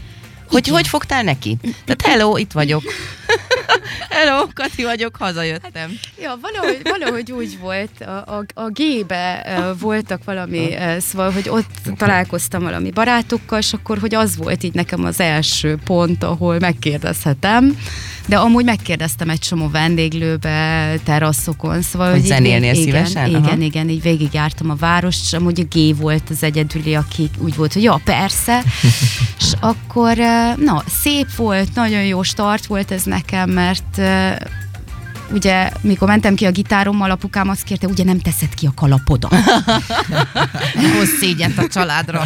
Hogy 0.53 0.69
hogy 0.69 0.88
fogtál 0.88 1.23
neki? 1.23 1.57
Tehát 1.85 2.03
hello, 2.03 2.37
itt 2.37 2.53
vagyok. 2.53 2.83
hello, 4.17 4.47
Kati 4.55 4.83
vagyok, 4.83 5.17
hazajöttem. 5.17 5.73
Hát, 5.73 5.91
ja, 6.21 6.38
valahogy, 6.41 6.81
valahogy 6.83 7.33
úgy 7.33 7.59
volt, 7.59 8.01
a, 8.01 8.11
a, 8.11 8.45
a 8.55 8.69
G-be 8.71 9.47
voltak 9.81 10.25
valami, 10.25 10.75
szóval, 10.99 11.31
hogy 11.31 11.49
ott 11.49 11.97
találkoztam 11.97 12.62
valami 12.62 12.91
barátokkal, 12.91 13.59
és 13.59 13.73
akkor, 13.73 13.99
hogy 13.99 14.15
az 14.15 14.37
volt 14.37 14.62
így 14.62 14.75
nekem 14.75 15.05
az 15.05 15.21
első 15.21 15.79
pont, 15.85 16.23
ahol 16.23 16.59
megkérdezhetem, 16.59 17.79
de 18.27 18.37
amúgy 18.37 18.65
megkérdeztem 18.65 19.31
egy 19.31 19.39
csomó 19.39 19.69
vendéglőbe, 19.69 20.95
teraszokon, 21.05 21.83
szóval, 21.83 22.11
hogy, 22.11 22.19
hogy 22.19 22.29
zenélnél 22.29 22.73
igen, 22.73 22.85
szívesen? 22.85 23.29
Igen, 23.29 23.45
igen, 23.45 23.61
igen, 23.61 23.89
így 23.89 24.03
végigjártam 24.03 24.71
a 24.71 24.75
várost, 24.75 25.23
és 25.25 25.33
amúgy 25.33 25.61
a 25.61 25.77
G 25.77 26.01
volt 26.01 26.23
az 26.31 26.43
egyedüli, 26.43 26.95
aki 26.95 27.31
úgy 27.39 27.57
volt, 27.57 27.73
hogy 27.73 27.83
ja, 27.83 28.01
persze, 28.05 28.63
és 29.41 29.53
akkor 29.61 30.17
na, 30.57 30.83
szép 31.03 31.35
volt, 31.37 31.75
nagyon 31.75 32.05
jó 32.05 32.23
start 32.23 32.67
volt 32.67 32.91
ez 32.91 33.03
nekem, 33.03 33.51
mert 33.51 34.01
ugye, 35.33 35.71
mikor 35.81 36.09
mentem 36.09 36.35
ki 36.35 36.47
a 36.47 36.51
gitárommal, 36.51 37.11
apukám 37.11 37.49
azt 37.49 37.62
kérte, 37.62 37.87
ugye 37.87 38.05
nem 38.05 38.18
teszed 38.18 38.55
ki 38.55 38.66
a 38.66 38.73
kalapodat. 38.75 39.35
Hoz 40.97 41.09
szégyent 41.21 41.59
a 41.59 41.68
családra, 41.68 42.25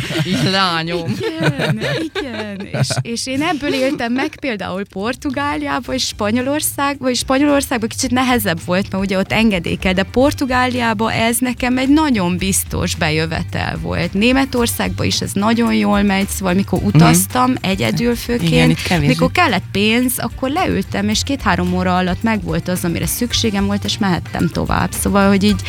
lányom. 0.50 1.14
Igen, 1.40 1.80
igen. 2.14 2.60
És, 2.80 2.88
és 3.00 3.26
én 3.26 3.42
ebből 3.42 3.72
éltem 3.72 4.12
meg 4.12 4.38
például 4.40 4.84
Portugáliába 4.84 5.94
és 5.94 6.06
Spanyolországba, 6.06 7.10
és 7.10 7.18
Spanyolországban 7.18 7.88
kicsit 7.88 8.10
nehezebb 8.10 8.60
volt, 8.64 8.92
mert 8.92 9.04
ugye 9.04 9.18
ott 9.18 9.32
engedékel, 9.32 9.92
de 9.92 10.02
Portugáliába 10.02 11.12
ez 11.12 11.36
nekem 11.38 11.78
egy 11.78 11.88
nagyon 11.88 12.36
biztos 12.36 12.94
bejövetel 12.94 13.78
volt. 13.82 14.12
Németországban 14.12 15.06
is 15.06 15.20
ez 15.20 15.32
nagyon 15.32 15.74
jól 15.74 16.02
megy, 16.02 16.28
szóval 16.28 16.54
mikor 16.54 16.82
utaztam 16.82 17.50
uh-huh. 17.50 17.70
egyedül 17.70 18.16
főként, 18.16 18.78
Igen, 18.84 19.00
mikor 19.00 19.30
kellett 19.30 19.64
pénz, 19.72 20.18
akkor 20.18 20.50
leültem, 20.50 21.08
és 21.08 21.22
két-három 21.22 21.74
óra 21.74 21.96
alatt 21.96 22.22
megvolt 22.22 22.68
az, 22.68 22.84
ami 22.84 22.95
amire 22.96 23.10
szükségem 23.10 23.66
volt, 23.66 23.84
és 23.84 23.98
mehettem 23.98 24.48
tovább. 24.48 24.92
Szóval, 24.92 25.28
hogy 25.28 25.44
így 25.44 25.62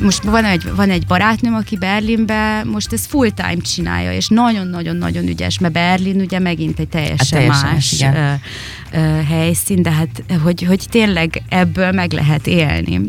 most 0.00 0.22
van 0.22 0.44
egy, 0.44 0.74
van 0.74 0.90
egy 0.90 1.06
barátnőm, 1.06 1.54
aki 1.54 1.76
Berlinbe 1.76 2.64
most 2.64 2.92
ez 2.92 3.06
full 3.06 3.30
time 3.30 3.56
csinálja, 3.56 4.12
és 4.12 4.28
nagyon-nagyon-nagyon 4.28 5.28
ügyes, 5.28 5.58
mert 5.58 5.72
Berlin 5.72 6.20
ugye 6.20 6.38
megint 6.38 6.78
egy 6.78 6.88
teljesen, 6.88 7.18
hát 7.18 7.28
teljesen 7.28 7.72
más 7.72 7.92
igen. 7.92 8.40
helyszín, 9.24 9.82
de 9.82 9.90
hát 9.90 10.22
hogy, 10.42 10.62
hogy 10.62 10.86
tényleg 10.90 11.42
ebből 11.48 11.92
meg 11.92 12.12
lehet 12.12 12.46
élni. 12.46 13.00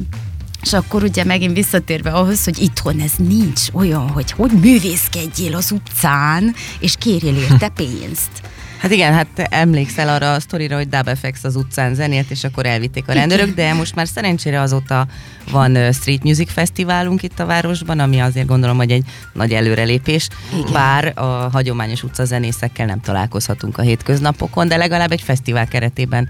És 0.62 0.74
akkor 0.74 1.04
ugye 1.04 1.24
megint 1.24 1.54
visszatérve 1.54 2.12
ahhoz, 2.12 2.44
hogy 2.44 2.62
itthon 2.62 3.00
ez 3.00 3.12
nincs 3.18 3.62
olyan, 3.74 4.10
hogy 4.10 4.32
hogy 4.32 4.52
művészkedjél 4.52 5.56
az 5.56 5.72
utcán, 5.72 6.56
és 6.80 6.96
kérjél 7.00 7.36
érte 7.36 7.70
pénzt. 7.82 8.32
Hát 8.78 8.92
igen, 8.92 9.14
hát 9.14 9.28
emlékszel 9.50 10.10
arra 10.10 10.34
a 10.34 10.40
sztorira, 10.40 10.76
hogy 10.76 10.90
Double 10.90 11.16
FX 11.16 11.44
az 11.44 11.56
utcán 11.56 11.96
zenélt, 11.96 12.32
és 12.32 12.44
akkor 12.44 12.66
elvitték 12.66 13.08
a 13.08 13.14
rendőrök, 13.14 13.56
de 13.56 13.74
most 13.74 13.96
már 13.96 14.08
szerencsére 14.08 14.62
azóta 14.62 15.08
van 15.52 15.92
Street 15.92 16.24
Music 16.24 16.52
Fesztiválunk 16.52 17.24
itt 17.24 17.40
a 17.40 17.46
városban, 17.46 18.00
ami 18.00 18.20
azért 18.20 18.48
gondolom, 18.48 18.78
hogy 18.78 18.92
egy 18.92 19.04
nagy 19.34 19.54
előrelépés, 19.54 20.28
igen. 20.54 20.74
bár 20.74 21.12
a 21.16 21.50
hagyományos 21.52 22.04
utcazenészekkel 22.04 22.86
nem 22.86 23.02
találkozhatunk 23.02 23.78
a 23.78 23.82
hétköznapokon, 23.82 24.68
de 24.68 24.78
legalább 24.78 25.12
egy 25.12 25.22
fesztivál 25.22 25.68
keretében 25.68 26.30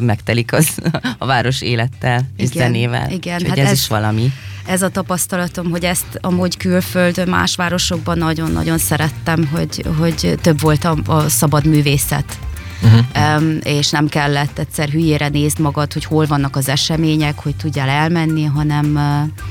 megtelik 0.00 0.52
az 0.52 0.78
a 1.18 1.26
város 1.26 1.60
élettel 1.60 2.28
és 2.36 2.50
igen, 2.50 2.66
zenével. 2.66 3.10
Igen, 3.10 3.34
Úgyhogy 3.34 3.48
hát 3.48 3.58
ez, 3.58 3.70
ez 3.70 3.78
is 3.78 3.88
valami 3.88 4.32
ez 4.66 4.82
a 4.82 4.88
tapasztalatom, 4.88 5.70
hogy 5.70 5.84
ezt 5.84 6.18
amúgy 6.20 6.56
külföldön, 6.56 7.28
más 7.28 7.56
városokban 7.56 8.18
nagyon-nagyon 8.18 8.78
szerettem, 8.78 9.48
hogy, 9.52 9.84
hogy 9.98 10.38
több 10.40 10.60
volt 10.60 10.84
a, 10.84 10.96
a 11.06 11.28
szabad 11.28 11.66
művészet. 11.66 12.38
Uh-huh. 12.82 13.36
Um, 13.36 13.58
és 13.62 13.90
nem 13.90 14.08
kellett 14.08 14.58
egyszer 14.58 14.88
hülyére 14.88 15.28
nézd 15.28 15.58
magad, 15.58 15.92
hogy 15.92 16.04
hol 16.04 16.26
vannak 16.26 16.56
az 16.56 16.68
események, 16.68 17.38
hogy 17.38 17.56
tudjál 17.56 17.88
elmenni, 17.88 18.44
hanem 18.44 18.94
uh, 18.94 19.44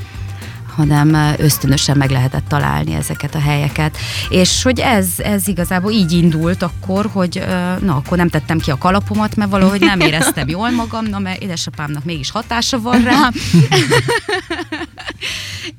hanem 0.76 1.36
ösztönösen 1.38 1.98
meg 1.98 2.10
lehetett 2.10 2.48
találni 2.48 2.94
ezeket 2.94 3.36
a 3.36 3.40
helyeket. 3.40 3.98
És 4.30 4.64
hogy 4.64 4.80
ez, 4.80 5.08
ez 5.18 5.48
igazából 5.48 5.92
így 5.92 6.12
indult 6.12 6.64
akkor, 6.64 7.10
hogy 7.14 7.44
na, 7.80 7.96
akkor 7.96 8.18
nem 8.18 8.30
tettem 8.30 8.60
ki 8.60 8.72
a 8.72 8.78
kalapomat, 8.78 9.36
mert 9.36 9.50
valahogy 9.50 9.80
nem 9.80 10.00
éreztem 10.00 10.48
jól 10.48 10.70
magam, 10.70 11.06
na, 11.06 11.20
mert 11.20 11.42
édesapámnak 11.42 12.04
mégis 12.04 12.32
hatása 12.32 12.82
van 12.82 13.04
rá. 13.04 13.30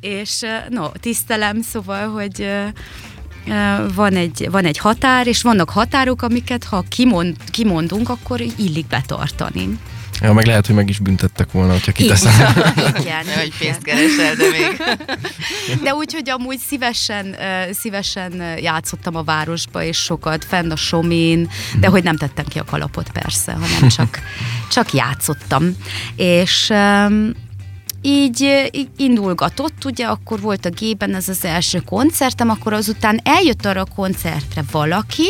és 0.01 0.41
no, 0.69 0.89
tisztelem, 0.89 1.63
szóval, 1.63 2.09
hogy 2.09 2.49
van 3.95 4.15
egy, 4.15 4.49
van 4.51 4.65
egy 4.65 4.79
határ, 4.79 5.27
és 5.27 5.43
vannak 5.43 5.71
határok, 5.71 6.23
amiket 6.23 6.65
ha 6.65 6.85
kimond, 6.89 7.37
kimondunk, 7.51 8.09
akkor 8.09 8.41
illik 8.57 8.87
betartani. 8.87 9.79
Ja, 10.21 10.33
meg 10.33 10.47
lehet, 10.47 10.67
hogy 10.67 10.75
meg 10.75 10.89
is 10.89 10.99
büntettek 10.99 11.53
volna, 11.53 11.73
hogyha 11.73 11.93
kiteszem. 11.93 12.33
Igen, 13.01 13.25
Hogy 13.39 13.53
pénzt 13.59 13.83
keresel, 13.83 14.35
de 14.35 14.51
még... 14.51 14.83
De 15.85 15.95
úgy, 15.95 16.13
hogy 16.13 16.31
amúgy 16.31 16.59
szívesen, 16.59 17.37
szívesen 17.71 18.59
játszottam 18.59 19.17
a 19.17 19.23
városba, 19.23 19.83
és 19.83 19.97
sokat 19.97 20.45
fenn 20.45 20.71
a 20.71 20.77
somén, 20.77 21.51
de 21.81 21.89
hogy 21.89 22.03
nem 22.03 22.17
tettem 22.17 22.45
ki 22.45 22.59
a 22.59 22.65
kalapot 22.65 23.11
persze, 23.11 23.53
hanem 23.53 23.89
csak, 23.89 24.21
csak 24.75 24.93
játszottam. 24.93 25.77
És 26.17 26.73
így, 28.03 28.69
így 28.71 28.89
indulgatott, 28.97 29.85
ugye 29.85 30.07
akkor 30.07 30.41
volt 30.41 30.65
a 30.65 30.71
G-ben 30.71 31.15
ez 31.15 31.29
az 31.29 31.45
első 31.45 31.79
koncertem, 31.79 32.51
akkor 32.51 32.73
azután 32.73 33.21
eljött 33.23 33.67
arra 33.67 33.81
a 33.81 33.95
koncertre 33.95 34.65
valaki, 34.71 35.29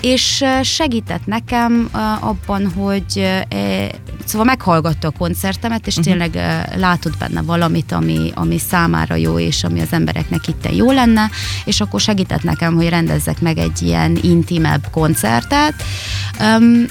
és 0.00 0.44
segített 0.62 1.26
nekem 1.26 1.88
abban, 2.20 2.72
hogy 2.72 3.18
e, 3.48 3.90
szóval 4.24 4.46
meghallgatta 4.46 5.08
a 5.08 5.18
koncertemet, 5.18 5.86
és 5.86 5.94
tényleg 5.94 6.34
ö, 6.34 6.78
látott 6.78 7.18
benne 7.18 7.42
valamit, 7.42 7.92
ami, 7.92 8.30
ami 8.34 8.58
számára 8.58 9.14
jó, 9.14 9.38
és 9.38 9.64
ami 9.64 9.80
az 9.80 9.92
embereknek 9.92 10.48
itt 10.48 10.74
jó 10.74 10.90
lenne, 10.90 11.30
és 11.64 11.80
akkor 11.80 12.00
segített 12.00 12.42
nekem, 12.42 12.74
hogy 12.74 12.88
rendezzek 12.88 13.40
meg 13.40 13.58
egy 13.58 13.82
ilyen 13.82 14.18
intimebb 14.22 14.86
koncertet, 14.90 15.74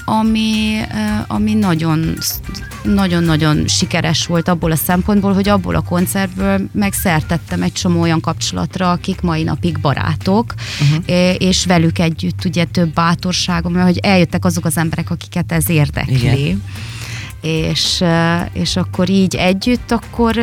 ami, 0.04 0.80
ami 1.26 1.54
nagyon 1.54 2.18
nagyon-nagyon 2.82 3.66
sikeres 3.66 4.26
volt 4.26 4.48
abból 4.48 4.70
a 4.70 4.76
szempontból, 4.76 5.32
hogy 5.32 5.48
abból 5.48 5.74
a 5.74 5.80
koncertből 5.80 6.60
megszertettem 6.72 7.62
egy 7.62 7.72
csomó 7.72 8.00
olyan 8.00 8.20
kapcsolatra, 8.20 8.90
akik 8.90 9.20
mai 9.20 9.42
napig 9.42 9.80
barátok, 9.80 10.54
uh-huh. 10.80 11.34
és 11.38 11.66
velük 11.66 11.98
együtt 11.98 12.44
ugye 12.44 12.64
több 12.64 12.92
bátorságom, 12.92 13.74
hogy 13.74 13.98
eljöttek 13.98 14.44
azok 14.44 14.64
az 14.64 14.76
emberek, 14.76 15.10
akiket 15.10 15.52
ez 15.52 15.68
érdekli. 15.68 16.14
Igen. 16.14 16.62
És, 17.40 18.04
és 18.52 18.76
akkor 18.76 19.08
így 19.08 19.34
együtt, 19.34 19.90
akkor 19.90 20.36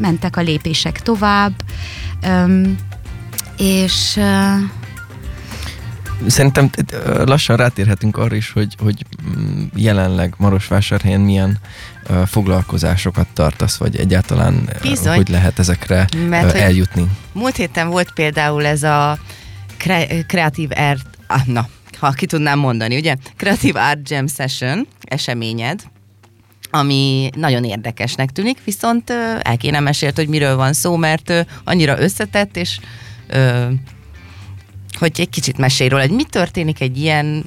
mentek 0.00 0.36
a 0.36 0.40
lépések 0.40 1.02
tovább, 1.02 1.52
és 3.56 4.20
Szerintem 6.26 6.70
lassan 7.24 7.56
rátérhetünk 7.56 8.16
arra 8.16 8.34
is, 8.34 8.50
hogy, 8.50 8.76
hogy 8.78 9.06
mm, 9.36 9.64
jelenleg 9.74 10.34
Marosvásárhelyen 10.36 11.20
milyen 11.20 11.58
foglalkozásokat 12.26 13.26
tartasz, 13.32 13.76
vagy 13.76 13.96
egyáltalán 13.96 14.70
Bizony. 14.82 15.16
hogy 15.16 15.28
lehet 15.28 15.58
ezekre 15.58 16.06
Mert 16.28 16.54
eljutni. 16.54 17.06
Múlt 17.32 17.56
héten 17.56 17.88
volt 17.88 18.12
például 18.12 18.66
ez 18.66 18.82
a 18.82 19.18
kre- 19.76 20.26
kreatív 20.26 20.70
art, 20.74 21.06
ah, 21.26 21.46
na, 21.46 21.68
ha 21.98 22.10
ki 22.10 22.26
tudnám 22.26 22.58
mondani, 22.58 22.96
ugye? 22.96 23.16
Kreatív 23.36 23.76
Art 23.76 24.10
Jam 24.10 24.26
Session 24.26 24.86
eseményed, 25.00 25.82
ami 26.74 27.30
nagyon 27.36 27.64
érdekesnek 27.64 28.30
tűnik, 28.30 28.58
viszont 28.64 29.10
el 29.40 29.56
kéne 29.56 29.80
mesélt, 29.80 30.16
hogy 30.16 30.28
miről 30.28 30.56
van 30.56 30.72
szó, 30.72 30.96
mert 30.96 31.46
annyira 31.64 32.00
összetett, 32.00 32.56
és 32.56 32.78
hogy 34.98 35.12
egy 35.20 35.28
kicsit 35.28 35.58
mesélj 35.58 35.88
róla, 35.88 36.02
hogy 36.02 36.14
mi 36.14 36.24
történik 36.24 36.80
egy 36.80 36.98
ilyen 36.98 37.44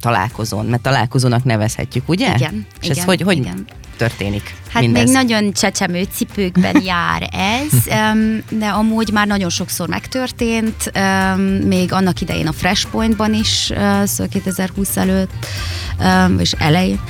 találkozón, 0.00 0.66
mert 0.66 0.82
találkozónak 0.82 1.44
nevezhetjük, 1.44 2.08
ugye? 2.08 2.34
igen. 2.34 2.66
És 2.80 2.86
igen, 2.86 2.98
ez 2.98 3.04
hogy, 3.04 3.20
hogy 3.20 3.36
igen. 3.36 3.66
Történik 3.96 4.54
Hát 4.76 4.82
mindez? 4.82 5.04
még 5.04 5.12
nagyon 5.12 5.52
csecsemő 5.52 6.06
cipőkben 6.14 6.82
jár 6.84 7.28
ez, 7.32 7.84
de 8.60 8.66
amúgy 8.66 9.10
már 9.12 9.26
nagyon 9.26 9.50
sokszor 9.50 9.88
megtörtént, 9.88 10.92
még 11.64 11.92
annak 11.92 12.20
idején 12.20 12.46
a 12.46 12.52
Fresh 12.52 12.86
Pointban 12.90 13.34
is, 13.34 13.72
szóval 14.04 14.28
2020 14.30 14.96
előtt, 14.96 15.46
és 16.38 16.52
elején. 16.52 17.00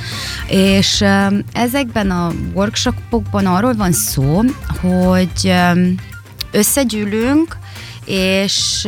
És 0.47 1.05
ezekben 1.53 2.11
a 2.11 2.31
workshopokban 2.53 3.45
arról 3.45 3.73
van 3.73 3.91
szó, 3.91 4.41
hogy 4.81 5.53
összegyűlünk, 6.51 7.57
és 8.05 8.87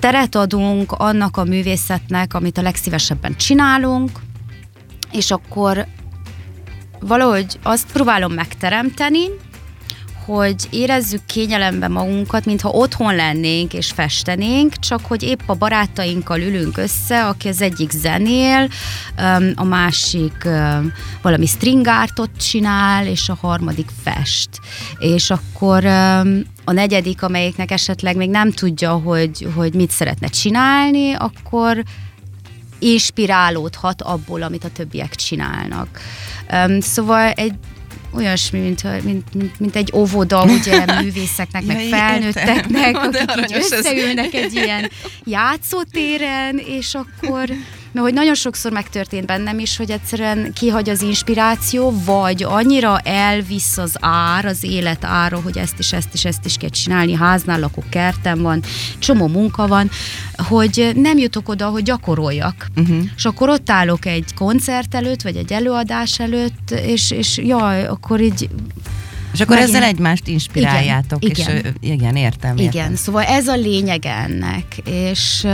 teret 0.00 0.34
adunk 0.34 0.92
annak 0.92 1.36
a 1.36 1.44
művészetnek, 1.44 2.34
amit 2.34 2.58
a 2.58 2.62
legszívesebben 2.62 3.36
csinálunk, 3.36 4.10
és 5.12 5.30
akkor 5.30 5.86
valahogy 7.00 7.58
azt 7.62 7.92
próbálom 7.92 8.32
megteremteni, 8.32 9.26
hogy 10.28 10.66
érezzük 10.70 11.26
kényelemben 11.26 11.90
magunkat, 11.90 12.44
mintha 12.44 12.68
otthon 12.68 13.14
lennénk 13.14 13.74
és 13.74 13.90
festenénk, 13.90 14.78
csak 14.78 15.00
hogy 15.06 15.22
épp 15.22 15.40
a 15.46 15.54
barátainkkal 15.54 16.40
ülünk 16.40 16.76
össze, 16.76 17.26
aki 17.26 17.48
az 17.48 17.62
egyik 17.62 17.90
zenél, 17.90 18.68
a 19.54 19.64
másik 19.64 20.48
valami 21.22 21.46
stringártot 21.46 22.30
csinál, 22.38 23.06
és 23.06 23.28
a 23.28 23.38
harmadik 23.40 23.88
fest. 24.02 24.48
És 24.98 25.30
akkor 25.30 25.84
a 26.64 26.72
negyedik, 26.72 27.22
amelyiknek 27.22 27.70
esetleg 27.70 28.16
még 28.16 28.30
nem 28.30 28.50
tudja, 28.50 28.92
hogy, 28.92 29.48
hogy 29.54 29.74
mit 29.74 29.90
szeretne 29.90 30.26
csinálni, 30.26 31.12
akkor 31.12 31.82
inspirálódhat 32.78 34.02
abból, 34.02 34.42
amit 34.42 34.64
a 34.64 34.70
többiek 34.70 35.14
csinálnak. 35.14 36.00
Um, 36.52 36.80
szóval 36.80 37.30
egy 37.30 37.54
olyasmi, 38.14 38.58
mint, 38.58 39.02
mint, 39.04 39.34
mint, 39.34 39.60
mint 39.60 39.76
egy 39.76 39.92
óvoda, 39.94 40.44
ugye 40.44 40.84
művészeknek, 41.02 41.64
meg 41.64 41.82
Ja, 41.82 41.96
felnőtteknek, 41.96 42.96
akik 42.96 43.40
így 43.40 43.52
ez. 43.52 43.72
összeülnek 43.72 44.34
egy 44.34 44.54
ilyen 44.54 44.90
játszótéren, 45.24 46.58
és 46.58 46.94
akkor 46.94 47.48
mert 47.98 48.10
hogy 48.10 48.18
nagyon 48.20 48.34
sokszor 48.34 48.72
megtörtént 48.72 49.26
bennem 49.26 49.58
is, 49.58 49.76
hogy 49.76 49.90
egyszerűen 49.90 50.52
kihagy 50.52 50.88
az 50.88 51.02
inspiráció, 51.02 52.02
vagy 52.04 52.42
annyira 52.42 52.98
elvisz 52.98 53.78
az 53.78 53.94
ár, 54.00 54.44
az 54.44 54.64
élet 54.64 55.04
ára, 55.04 55.40
hogy 55.40 55.58
ezt 55.58 55.78
is, 55.78 55.92
ezt 55.92 56.08
is, 56.12 56.24
ezt 56.24 56.44
is 56.44 56.56
kell 56.56 56.68
csinálni, 56.68 57.14
háznál 57.14 57.60
lakok, 57.60 57.90
kertem 57.90 58.42
van, 58.42 58.62
csomó 58.98 59.26
munka 59.26 59.66
van, 59.66 59.90
hogy 60.36 60.92
nem 60.94 61.18
jutok 61.18 61.48
oda, 61.48 61.68
hogy 61.68 61.82
gyakoroljak. 61.82 62.66
Uh-huh. 62.76 63.02
És 63.16 63.24
akkor 63.24 63.48
ott 63.48 63.70
állok 63.70 64.06
egy 64.06 64.34
koncert 64.34 64.94
előtt, 64.94 65.22
vagy 65.22 65.36
egy 65.36 65.52
előadás 65.52 66.18
előtt, 66.18 66.70
és, 66.70 67.10
és 67.10 67.38
jaj, 67.38 67.86
akkor 67.86 68.20
így 68.20 68.48
És 69.32 69.40
akkor 69.40 69.56
Megint- 69.56 69.74
ezzel 69.74 69.88
egymást 69.88 70.28
inspiráljátok. 70.28 71.24
Igen, 71.24 71.50
és, 71.56 71.58
igen. 71.58 71.76
igen 71.80 72.16
értem. 72.16 72.56
értem. 72.56 72.80
Igen, 72.80 72.96
szóval 72.96 73.22
ez 73.22 73.48
a 73.48 73.56
lényeg 73.56 74.06
ennek, 74.06 74.64
és 74.84 75.46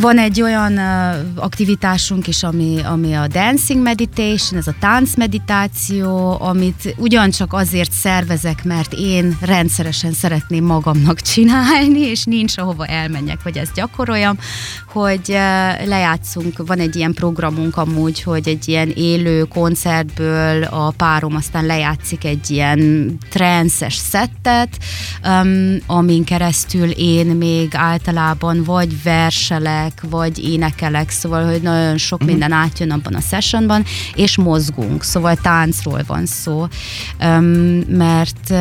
van 0.00 0.18
egy 0.18 0.42
olyan 0.42 0.72
uh, 0.72 1.42
aktivitásunk 1.44 2.26
is, 2.26 2.42
ami, 2.42 2.80
ami 2.84 3.12
a 3.12 3.26
dancing 3.26 3.82
meditation, 3.82 4.58
ez 4.60 4.66
a 4.66 4.74
táncmeditáció, 4.80 6.36
amit 6.40 6.94
ugyancsak 6.96 7.52
azért 7.52 7.92
szervezek, 7.92 8.64
mert 8.64 8.92
én 8.92 9.36
rendszeresen 9.40 10.12
szeretném 10.12 10.64
magamnak 10.64 11.20
csinálni, 11.32 12.00
és 12.00 12.24
nincs 12.24 12.58
ahova 12.58 12.86
elmenjek, 12.86 13.42
vagy 13.42 13.56
ezt 13.56 13.74
gyakoroljam, 13.74 14.38
hogy 14.92 15.28
uh, 15.28 15.86
lejátszunk, 15.86 16.66
van 16.66 16.78
egy 16.78 16.96
ilyen 16.96 17.12
programunk 17.12 17.76
amúgy, 17.76 18.22
hogy 18.22 18.48
egy 18.48 18.68
ilyen 18.68 18.92
élő 18.94 19.42
koncertből 19.42 20.62
a 20.62 20.90
párom 20.90 21.34
aztán 21.34 21.66
lejátszik 21.66 22.24
egy 22.24 22.50
ilyen 22.50 23.12
trances 23.30 23.94
szettet, 23.94 24.78
um, 25.24 25.76
amin 25.86 26.24
keresztül 26.24 26.90
én 26.90 27.26
még 27.26 27.68
általában 27.74 28.64
vagy 28.64 29.02
verselek, 29.02 29.87
vagy 30.10 30.38
énekelek, 30.38 31.10
szóval, 31.10 31.46
hogy 31.46 31.62
nagyon 31.62 31.96
sok 31.96 32.24
minden 32.24 32.52
átjön 32.52 32.90
abban 32.90 33.14
a 33.14 33.20
sessionban, 33.20 33.84
és 34.14 34.36
mozgunk, 34.36 35.02
szóval 35.04 35.36
táncról 35.36 36.02
van 36.06 36.26
szó, 36.26 36.66
mert 37.88 38.52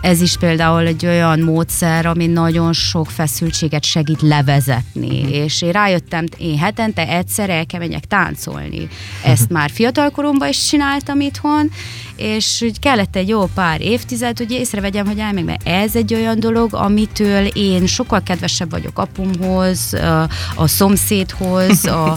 ez 0.00 0.20
is 0.20 0.36
például 0.36 0.86
egy 0.86 1.06
olyan 1.06 1.40
módszer, 1.40 2.06
ami 2.06 2.26
nagyon 2.26 2.72
sok 2.72 3.10
feszültséget 3.10 3.84
segít 3.84 4.22
levezetni, 4.22 5.20
és 5.30 5.62
én 5.62 5.72
rájöttem, 5.72 6.24
én 6.36 6.58
hetente 6.58 7.08
egyszer 7.08 7.50
el 7.50 7.66
kell 7.66 7.80
menjek 7.80 8.04
táncolni. 8.04 8.88
Ezt 9.24 9.50
már 9.50 9.70
fiatalkoromban 9.70 10.48
is 10.48 10.66
csináltam 10.66 11.20
itthon, 11.20 11.70
és 12.16 12.62
úgy 12.62 12.78
kellett 12.78 13.16
egy 13.16 13.28
jó 13.28 13.44
pár 13.54 13.80
évtized, 13.80 14.38
hogy 14.38 14.50
észrevegyem, 14.50 15.06
hogy 15.06 15.18
elmeg, 15.18 15.44
mert 15.44 15.68
ez 15.68 15.96
egy 15.96 16.14
olyan 16.14 16.40
dolog, 16.40 16.74
amitől 16.74 17.46
én 17.46 17.86
sokkal 17.86 18.22
kedvesebb 18.22 18.70
vagyok 18.70 18.98
apumhoz, 18.98 19.94
a, 19.94 20.28
a 20.56 20.66
szomszédhoz, 20.66 21.84
a, 21.84 22.10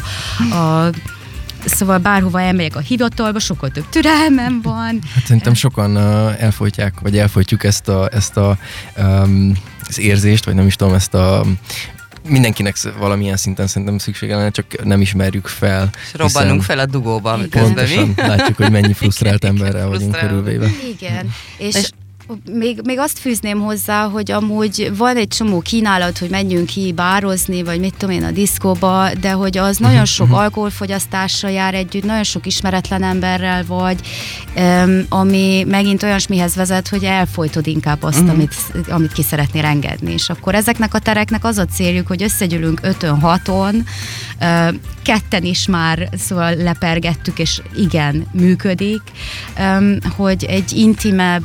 a 0.56 0.90
Szóval 1.66 1.98
bárhova 1.98 2.42
elmegyek 2.42 2.76
a 2.76 2.80
hivatalba, 2.80 3.40
sokkal 3.40 3.70
több 3.70 3.90
türelmem 3.90 4.62
van. 4.62 5.00
Hát 5.14 5.26
szerintem 5.26 5.54
sokan 5.54 5.96
uh, 5.96 6.44
elfolytják, 6.44 6.94
vagy 7.02 7.18
elfolytjuk 7.18 7.64
ezt 7.64 7.88
a, 7.88 8.10
ezt 8.12 8.38
a 8.38 8.58
um, 8.98 9.54
az 9.88 10.00
érzést, 10.00 10.46
vagy 10.46 10.56
nem 10.56 10.68
is 10.68 10.76
tudom, 10.76 10.94
ezt 10.94 11.14
a 11.14 11.46
mindenkinek 12.28 12.76
valamilyen 12.98 13.38
szinten 13.38 13.68
szerintem 13.68 13.98
szüksége 13.98 14.36
lenne, 14.36 14.50
csak 14.50 14.84
nem 14.84 15.02
ismerjük 15.02 15.48
fel. 15.48 15.90
És 16.04 16.20
robbanunk 16.20 16.62
fel 16.62 16.80
a 16.80 16.86
dugóba 16.86 17.38
közben 17.50 17.88
mi. 17.88 17.96
Pontosan 17.96 18.14
látjuk, 18.16 18.58
hogy 18.58 18.72
mennyi 18.72 18.94
frusztrált 18.94 19.44
emberrel 19.44 19.88
vagyunk 19.88 20.18
körülvéve. 20.18 20.68
Igen. 21.00 21.34
És, 21.58 21.76
És- 21.76 21.90
még, 22.52 22.82
még 22.84 23.00
azt 23.00 23.20
fűzném 23.20 23.60
hozzá, 23.60 24.08
hogy 24.08 24.32
amúgy 24.32 24.92
van 24.98 25.16
egy 25.16 25.28
csomó 25.28 25.60
kínálat, 25.60 26.18
hogy 26.18 26.30
menjünk 26.30 26.66
ki 26.66 26.92
bározni, 26.92 27.64
vagy 27.64 27.80
mit 27.80 27.96
tudom 27.98 28.16
én 28.16 28.24
a 28.24 28.32
diszkóba, 28.32 29.10
de 29.22 29.32
hogy 29.32 29.58
az 29.58 29.78
nagyon 29.78 29.96
mhm, 29.96 30.06
sok 30.06 30.28
mhm. 30.28 30.36
alkoholfogyasztással 30.36 31.52
jár 31.52 31.74
együtt, 31.74 32.04
nagyon 32.04 32.24
sok 32.24 32.46
ismeretlen 32.46 33.04
emberrel 33.04 33.64
vagy, 33.68 34.00
ami 35.10 35.66
megint 35.68 36.04
olyasmihez 36.04 36.56
vezet, 36.56 36.88
hogy 36.88 37.04
elfolytod 37.04 37.68
inkább 37.68 38.04
azt, 38.04 38.20
uh-huh. 38.20 38.34
amit, 38.34 38.56
amit 38.90 39.12
ki 39.12 39.24
szeretnél 39.24 39.66
engedni. 39.66 40.12
És 40.14 40.30
akkor 40.30 40.56
ezeknek 40.56 40.94
a 40.94 41.00
tereknek 41.00 41.46
az 41.46 41.58
a 41.58 41.66
céljuk, 41.66 42.08
hogy 42.08 42.24
összegyűlünk 42.24 42.80
ötön, 42.84 43.20
haton, 43.20 43.86
ketten 45.04 45.44
is 45.44 45.68
már 45.68 46.10
szóval 46.18 46.56
lepergettük, 46.56 47.40
és 47.40 47.62
igen, 47.76 48.28
működik, 48.32 49.02
hogy 50.16 50.44
egy 50.44 50.72
intimebb 50.72 51.44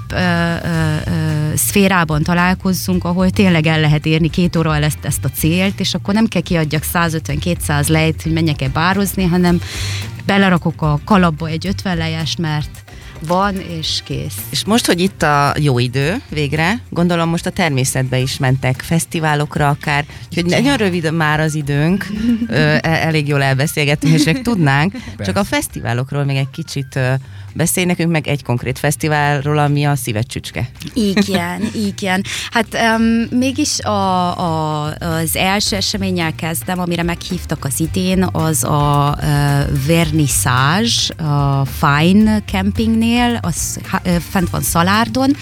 szférában 1.54 2.22
találkozzunk, 2.22 3.04
ahol 3.04 3.30
tényleg 3.30 3.66
el 3.66 3.80
lehet 3.80 4.06
érni 4.06 4.30
két 4.30 4.56
óra 4.56 4.76
ezt, 4.76 4.98
ezt 5.02 5.24
a 5.24 5.30
célt, 5.30 5.80
és 5.80 5.94
akkor 5.94 6.14
nem 6.14 6.26
kell 6.26 6.42
kiadjak 6.42 6.82
150-200 6.92 7.88
lejt, 7.88 8.22
hogy 8.22 8.32
menjek-e 8.32 8.68
bározni, 8.68 9.24
hanem 9.24 9.60
belerakok 10.26 10.82
a 10.82 11.00
kalapba 11.04 11.48
egy 11.48 11.66
50 11.66 11.96
lejest, 11.96 12.38
mert 12.38 12.86
van, 13.26 13.57
és 13.57 14.00
kész. 14.05 14.37
És 14.50 14.64
most, 14.64 14.87
hogy 14.87 15.00
itt 15.00 15.22
a 15.22 15.55
jó 15.59 15.79
idő 15.79 16.20
végre, 16.29 16.81
gondolom 16.90 17.29
most 17.29 17.46
a 17.46 17.50
természetbe 17.50 18.18
is 18.18 18.38
mentek, 18.38 18.81
fesztiválokra 18.81 19.68
akár, 19.68 20.05
úgyhogy 20.29 20.44
nagyon 20.44 20.76
rövid 20.76 21.12
már 21.12 21.40
az 21.40 21.55
időnk, 21.55 22.07
e, 22.48 22.79
elég 22.83 23.29
jól 23.29 23.42
elbeszélgettünk, 23.42 24.14
és 24.14 24.24
meg 24.24 24.42
tudnánk, 24.42 24.92
Persze. 24.92 25.24
csak 25.24 25.37
a 25.37 25.44
fesztiválokról 25.44 26.24
még 26.24 26.37
egy 26.37 26.50
kicsit 26.50 26.98
Beszélj 27.56 27.86
nekünk 27.86 28.10
meg 28.10 28.26
egy 28.26 28.42
konkrét 28.42 28.78
fesztiválról, 28.78 29.58
ami 29.58 29.84
a 29.84 29.96
szívet 29.96 30.26
csücske. 30.26 30.68
Igen, 30.94 31.62
igen. 31.90 32.24
Hát 32.50 32.66
um, 32.96 33.38
mégis 33.38 33.80
a, 33.80 34.38
a, 34.38 34.84
az 34.98 35.36
első 35.36 35.76
eseménnyel 35.76 36.34
kezdem, 36.34 36.78
amire 36.78 37.02
meghívtak 37.02 37.64
az 37.64 37.80
idén, 37.80 38.28
az 38.32 38.64
a 38.64 39.16
uh, 39.18 39.24
vernissage 39.86 41.24
a 41.24 41.64
Fine 41.64 42.40
Campingnél, 42.40 43.38
az 43.42 43.78
uh, 44.04 44.16
fent 44.30 44.50
van 44.50 44.62
Szalárdon. 44.62 45.36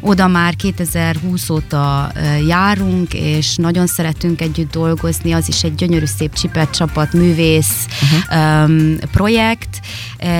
Oda 0.00 0.26
már 0.26 0.56
2020 0.56 1.50
óta 1.50 2.12
járunk, 2.46 3.14
és 3.14 3.56
nagyon 3.56 3.86
szeretünk 3.86 4.40
együtt 4.40 4.70
dolgozni, 4.70 5.32
az 5.32 5.48
is 5.48 5.62
egy 5.62 5.74
gyönyörű 5.74 6.04
szép 6.04 6.34
csipet 6.34 6.70
csapat, 6.70 7.12
művész 7.12 7.86
uh-huh. 8.02 8.68
um, 8.68 8.96
projekt, 9.12 9.80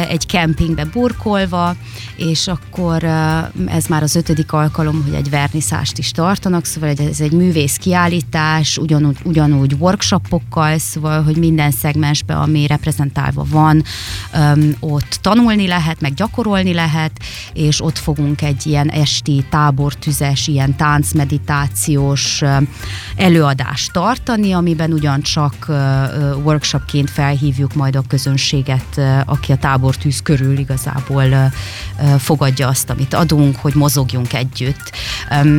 egy 0.08 0.26
kempingbe 0.26 0.84
bur 0.84 1.10
burkolva, 1.10 1.76
és 2.16 2.48
akkor 2.48 3.04
ez 3.66 3.86
már 3.88 4.02
az 4.02 4.14
ötödik 4.14 4.52
alkalom, 4.52 5.02
hogy 5.04 5.14
egy 5.14 5.30
verniszást 5.30 5.98
is 5.98 6.10
tartanak, 6.10 6.64
szóval 6.64 6.88
ez 6.88 7.20
egy 7.20 7.32
művész 7.32 7.76
kiállítás, 7.76 8.78
ugyanúgy, 8.78 9.16
ugyanúgy 9.24 9.74
workshopokkal, 9.78 10.78
szóval, 10.78 11.22
hogy 11.22 11.36
minden 11.36 11.70
szegmensben, 11.70 12.36
ami 12.36 12.66
reprezentálva 12.66 13.46
van, 13.48 13.82
ott 14.80 15.18
tanulni 15.20 15.66
lehet, 15.66 16.00
meg 16.00 16.14
gyakorolni 16.14 16.72
lehet, 16.72 17.12
és 17.52 17.82
ott 17.82 17.98
fogunk 17.98 18.42
egy 18.42 18.66
ilyen 18.66 18.90
esti 18.90 19.44
tábortüzes, 19.50 20.46
ilyen 20.46 20.76
táncmeditációs 20.76 22.42
előadást 23.16 23.92
tartani, 23.92 24.52
amiben 24.52 24.92
ugyancsak 24.92 25.66
workshopként 26.44 27.10
felhívjuk 27.10 27.74
majd 27.74 27.96
a 27.96 28.02
közönséget, 28.08 29.00
aki 29.24 29.52
a 29.52 29.56
tábortűz 29.56 30.22
körül 30.22 30.58
igazából 30.58 31.52
fogadja 32.18 32.68
azt, 32.68 32.90
amit 32.90 33.14
adunk, 33.14 33.56
hogy 33.56 33.74
mozogjunk 33.74 34.32
együtt. 34.32 34.92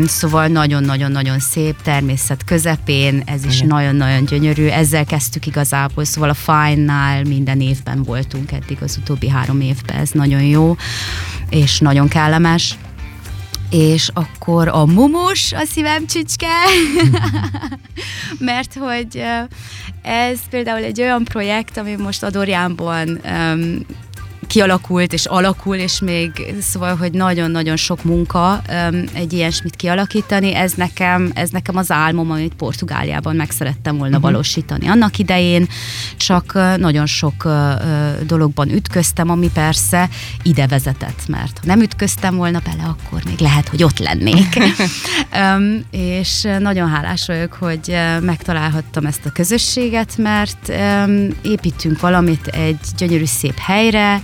Szóval 0.06 0.48
nagyon-nagyon-nagyon 0.48 1.40
szép, 1.40 1.82
természet 1.82 2.44
közepén, 2.44 3.22
ez 3.26 3.46
is 3.46 3.62
nagyon-nagyon 3.62 4.26
gyönyörű. 4.26 4.68
Ezzel 4.68 5.06
kezdtük 5.06 5.46
igazából, 5.48 6.04
szóval 6.04 6.30
a 6.30 6.34
Fine-nál 6.34 7.24
minden 7.24 7.62
évben 7.62 8.04
voltunk 8.04 8.52
eddig 8.52 8.78
az 8.82 8.98
utóbbi 9.02 9.30
három 9.30 9.62
évben, 9.62 9.98
ez 9.98 10.10
nagyon 10.12 10.42
jó, 10.42 10.76
és 11.50 11.80
nagyon 11.80 12.08
kellemes 12.08 12.78
és 13.72 14.10
akkor 14.14 14.68
a 14.68 14.86
mumus 14.86 15.52
a 15.54 15.66
szívem 15.66 16.06
csücske, 16.06 16.48
mert 18.40 18.74
hogy 18.74 19.24
ez 20.02 20.40
például 20.50 20.84
egy 20.84 21.02
olyan 21.02 21.24
projekt, 21.24 21.78
ami 21.78 21.96
most 21.96 22.24
Adorjánban 22.24 23.22
um, 23.26 23.86
kialakult 24.52 25.14
és 25.14 25.26
alakul, 25.26 25.76
és 25.76 26.00
még 26.00 26.54
szóval, 26.62 26.96
hogy 26.96 27.12
nagyon-nagyon 27.12 27.76
sok 27.76 28.04
munka 28.04 28.62
egy 29.14 29.34
ilyesmit 29.34 29.76
kialakítani, 29.76 30.56
ez 30.56 30.74
nekem, 30.74 31.32
ez 31.34 31.50
nekem 31.50 31.78
az 31.78 31.92
álmom, 31.92 32.32
amit 32.32 32.54
Portugáliában 32.54 33.36
meg 33.36 33.52
szerettem 33.52 33.98
volna 33.98 34.18
uh-huh. 34.18 34.32
valósítani. 34.32 34.88
Annak 34.88 35.18
idején 35.18 35.68
csak 36.18 36.54
nagyon 36.78 37.06
sok 37.06 37.48
dologban 38.26 38.70
ütköztem, 38.70 39.30
ami 39.30 39.50
persze 39.54 40.10
ide 40.44 40.68
vezetett, 40.68 41.28
mert 41.28 41.58
ha 41.58 41.66
nem 41.66 41.82
ütköztem 41.82 42.36
volna 42.36 42.60
bele, 42.64 42.84
akkor 42.84 43.22
még 43.26 43.40
lehet, 43.40 43.68
hogy 43.68 43.84
ott 43.84 44.00
lennék. 44.00 44.58
um, 45.34 45.86
és 45.92 46.48
nagyon 46.60 46.90
hálás 46.90 47.26
vagyok, 47.26 47.54
hogy 47.54 47.96
megtalálhattam 48.22 49.06
ezt 49.06 49.26
a 49.26 49.32
közösséget, 49.32 50.18
mert 50.18 50.70
um, 50.70 51.28
építünk 51.42 52.00
valamit 52.00 52.48
egy 52.48 52.80
gyönyörű 52.98 53.26
szép 53.26 53.58
helyre, 53.58 54.22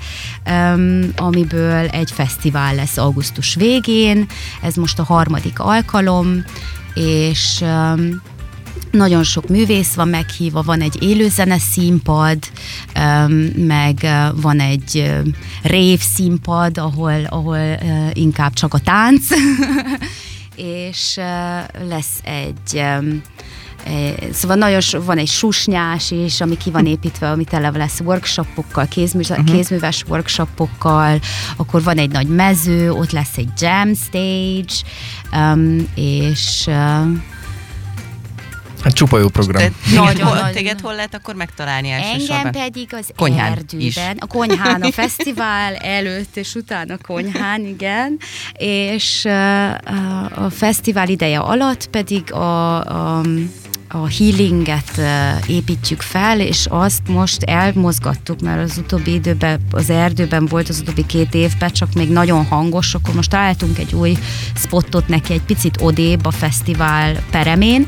amiből 1.16 1.88
egy 1.88 2.12
fesztivál 2.12 2.76
lesz 2.76 2.98
augusztus 2.98 3.56
végén, 3.56 4.26
ez 4.62 4.76
most 4.76 5.00
a 5.00 5.04
harmadik 5.04 5.60
alkalom, 5.60 6.44
és 6.94 7.64
nagyon 8.92 9.24
sok 9.24 9.48
művész 9.50 9.94
van 9.94 10.08
meghívva, 10.08 10.62
van 10.62 10.82
egy 10.82 11.04
élőzene 11.04 11.58
színpad, 11.58 12.38
meg 13.56 14.08
van 14.36 14.60
egy 14.60 15.14
rév 15.64 16.00
színpad, 16.00 16.78
ahol, 16.78 17.26
ahol 17.30 17.78
inkább 18.14 18.54
csak 18.54 18.74
a 18.74 18.80
tánc, 18.80 19.24
és 20.56 21.20
lesz 21.88 22.20
egy 22.24 22.84
Szóval 24.32 24.56
nagyon 24.56 24.80
so, 24.80 25.04
van 25.04 25.18
egy 25.18 25.28
susnyás 25.28 26.12
is, 26.12 26.42
ami 26.42 26.58
ki 26.58 26.72
van 26.72 26.86
építve, 26.86 27.30
ami 27.30 27.44
tele 27.44 27.70
lesz 27.70 28.00
workshopokkal, 28.00 28.88
kézmű, 28.88 29.22
uh-huh. 29.30 29.46
kézműves 29.46 30.04
workshopokkal, 30.08 31.20
akkor 31.58 31.84
van 31.84 31.98
egy 31.98 32.12
nagy 32.12 32.28
mező, 32.28 32.92
ott 32.92 33.12
lesz 33.12 33.38
egy 33.38 33.50
jam 33.60 33.94
stage, 33.94 34.74
um, 35.32 35.88
és 35.96 36.64
uh, 36.68 37.08
Hát 38.88 38.96
csupa 38.96 39.20
jó 39.20 39.28
program. 39.28 39.62
Te, 39.62 39.96
nagyon, 39.96 40.28
hol, 40.28 40.50
téged 40.50 40.82
hol 40.82 40.96
lehet 40.96 41.16
akkor 41.16 41.36
megtalálni 41.36 41.90
elsősorban? 41.90 42.36
Engem 42.36 42.52
pedig 42.52 42.94
az 42.94 43.06
konyhán 43.16 43.52
erdőben, 43.52 43.86
is. 43.88 43.98
a 44.18 44.26
konyhán, 44.28 44.82
a 44.82 44.92
fesztivál 44.92 45.76
előtt 45.76 46.38
és 46.38 46.56
utána 46.56 46.94
a 46.94 46.98
konyhán, 47.08 47.66
igen, 47.66 48.18
és 48.58 49.24
uh, 49.26 50.44
a 50.46 50.50
fesztivál 50.50 51.10
ideje 51.10 51.40
alatt 51.40 51.88
pedig 51.88 52.34
a, 52.34 52.76
a 53.16 53.22
a 53.90 54.08
healinget 54.18 55.02
építjük 55.48 56.02
fel, 56.02 56.40
és 56.40 56.66
azt 56.70 57.08
most 57.08 57.44
elmozgattuk, 57.44 58.42
mert 58.42 58.70
az 58.70 58.78
utóbbi 58.78 59.14
időben 59.14 59.60
az 59.72 59.90
erdőben 59.90 60.46
volt 60.46 60.70
az 60.70 60.80
utóbbi 60.80 61.06
két 61.06 61.34
évben, 61.34 61.72
csak 61.72 61.94
még 61.94 62.10
nagyon 62.10 62.46
hangos, 62.46 62.94
akkor 62.94 63.14
most 63.14 63.30
találtunk 63.30 63.78
egy 63.78 63.94
új 63.94 64.18
spottot 64.56 65.08
neki, 65.08 65.34
egy 65.34 65.42
picit 65.42 65.82
odébb 65.82 66.26
a 66.26 66.32
fesztivál 66.32 67.16
peremén, 67.32 67.88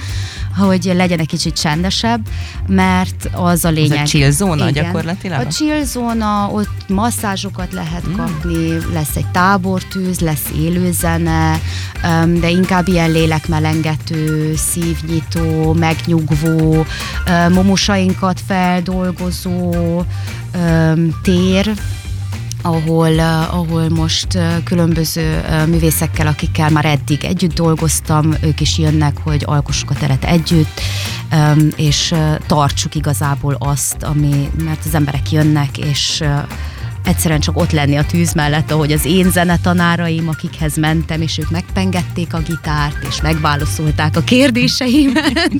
hogy 0.59 0.91
legyen 0.95 1.19
egy 1.19 1.27
kicsit 1.27 1.53
csendesebb, 1.53 2.27
mert 2.67 3.29
az 3.31 3.65
a 3.65 3.69
lényeg. 3.69 3.97
Ez 3.97 4.03
a 4.03 4.05
chill 4.05 4.31
zóna 4.31 4.69
igen. 4.69 4.83
gyakorlatilag? 4.83 5.39
A 5.39 5.47
chill 5.47 5.83
zóna, 5.83 6.49
ott 6.51 6.87
masszázsokat 6.87 7.73
lehet 7.73 8.07
mm. 8.09 8.15
kapni, 8.15 8.77
lesz 8.93 9.15
egy 9.15 9.27
tábortűz, 9.31 10.19
lesz 10.19 10.45
élőzene, 10.57 11.59
de 12.39 12.49
inkább 12.49 12.87
ilyen 12.87 13.11
lélekmelengető, 13.11 14.53
szívnyitó, 14.55 15.73
megnyugvó, 15.73 16.85
momosainkat 17.49 18.41
feldolgozó 18.47 19.73
tér, 21.21 21.73
ahol, 22.61 23.11
uh, 23.11 23.53
ahol 23.55 23.89
most 23.89 24.35
uh, 24.35 24.63
különböző 24.63 25.39
uh, 25.39 25.67
művészekkel, 25.67 26.27
akikkel 26.27 26.69
már 26.69 26.85
eddig 26.85 27.23
együtt 27.23 27.53
dolgoztam, 27.53 28.33
ők 28.41 28.61
is 28.61 28.77
jönnek, 28.77 29.17
hogy 29.23 29.43
alkossuk 29.45 29.89
a 29.89 29.93
teret 29.93 30.23
együtt, 30.23 30.81
és 31.75 32.11
uh, 32.11 32.35
tartsuk 32.47 32.95
igazából 32.95 33.55
azt, 33.59 34.03
ami, 34.03 34.49
mert 34.63 34.85
az 34.85 34.95
emberek 34.95 35.31
jönnek, 35.31 35.77
és 35.77 36.23
egyszerűen 37.09 37.39
csak 37.39 37.57
ott 37.57 37.71
lenni 37.71 37.95
a 37.95 38.05
tűz 38.05 38.33
mellett, 38.33 38.71
ahogy 38.71 38.91
az 38.91 39.05
én 39.05 39.31
zenetanáraim, 39.31 40.27
akikhez 40.27 40.77
mentem, 40.77 41.21
és 41.21 41.37
ők 41.37 41.49
megpengették 41.49 42.33
a 42.33 42.39
gitárt, 42.39 43.03
és 43.09 43.21
megválaszolták 43.21 44.15
a 44.15 44.21
kérdéseimet. 44.21 45.51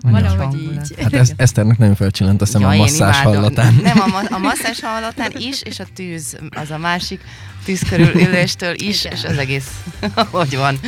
Valahogy 0.00 0.60
így. 0.60 1.02
Hát 1.02 1.12
ezt, 1.12 1.34
Eszternek 1.36 1.78
nagyon 1.78 1.94
felcsillant 1.94 2.42
a 2.42 2.46
szem 2.46 2.60
ja, 2.60 2.68
a 2.68 2.76
masszás 2.76 3.20
hallatán. 3.20 3.80
Nem, 3.82 4.00
a, 4.00 4.06
ma- 4.06 4.36
a 4.36 4.38
masszás 4.38 4.80
hallatán 4.80 5.32
is, 5.38 5.62
és 5.62 5.78
a 5.78 5.84
tűz 5.94 6.38
az 6.50 6.70
a 6.70 6.78
másik. 6.78 7.20
Tűz 7.66 7.82
körül 7.88 8.10
üléstől 8.14 8.74
is, 8.90 9.04
Igen. 9.04 9.16
és 9.16 9.24
az 9.24 9.38
egész 9.38 9.70
hogy 10.30 10.56
van. 10.56 10.78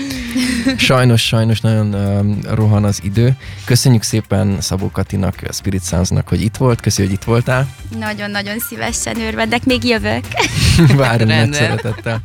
Sajnos, 0.76 1.26
sajnos 1.26 1.60
nagyon 1.60 1.94
um, 1.94 2.38
rohan 2.54 2.84
az 2.84 3.00
idő. 3.02 3.36
Köszönjük 3.64 4.02
szépen 4.02 4.60
Szabó 4.60 4.90
Katinak, 4.90 5.34
Spirit 5.52 5.84
Soundsnak, 5.84 6.28
hogy 6.28 6.42
itt 6.42 6.56
volt. 6.56 6.80
Köszönjük, 6.80 7.12
hogy 7.12 7.22
itt 7.22 7.28
voltál. 7.28 7.68
Nagyon-nagyon 7.98 8.58
szívesen 8.58 9.20
örvendek, 9.20 9.64
még 9.64 9.84
jövök. 9.84 10.24
Várunk 10.96 11.30
nagy 11.30 11.52
szeretettel. 11.52 12.22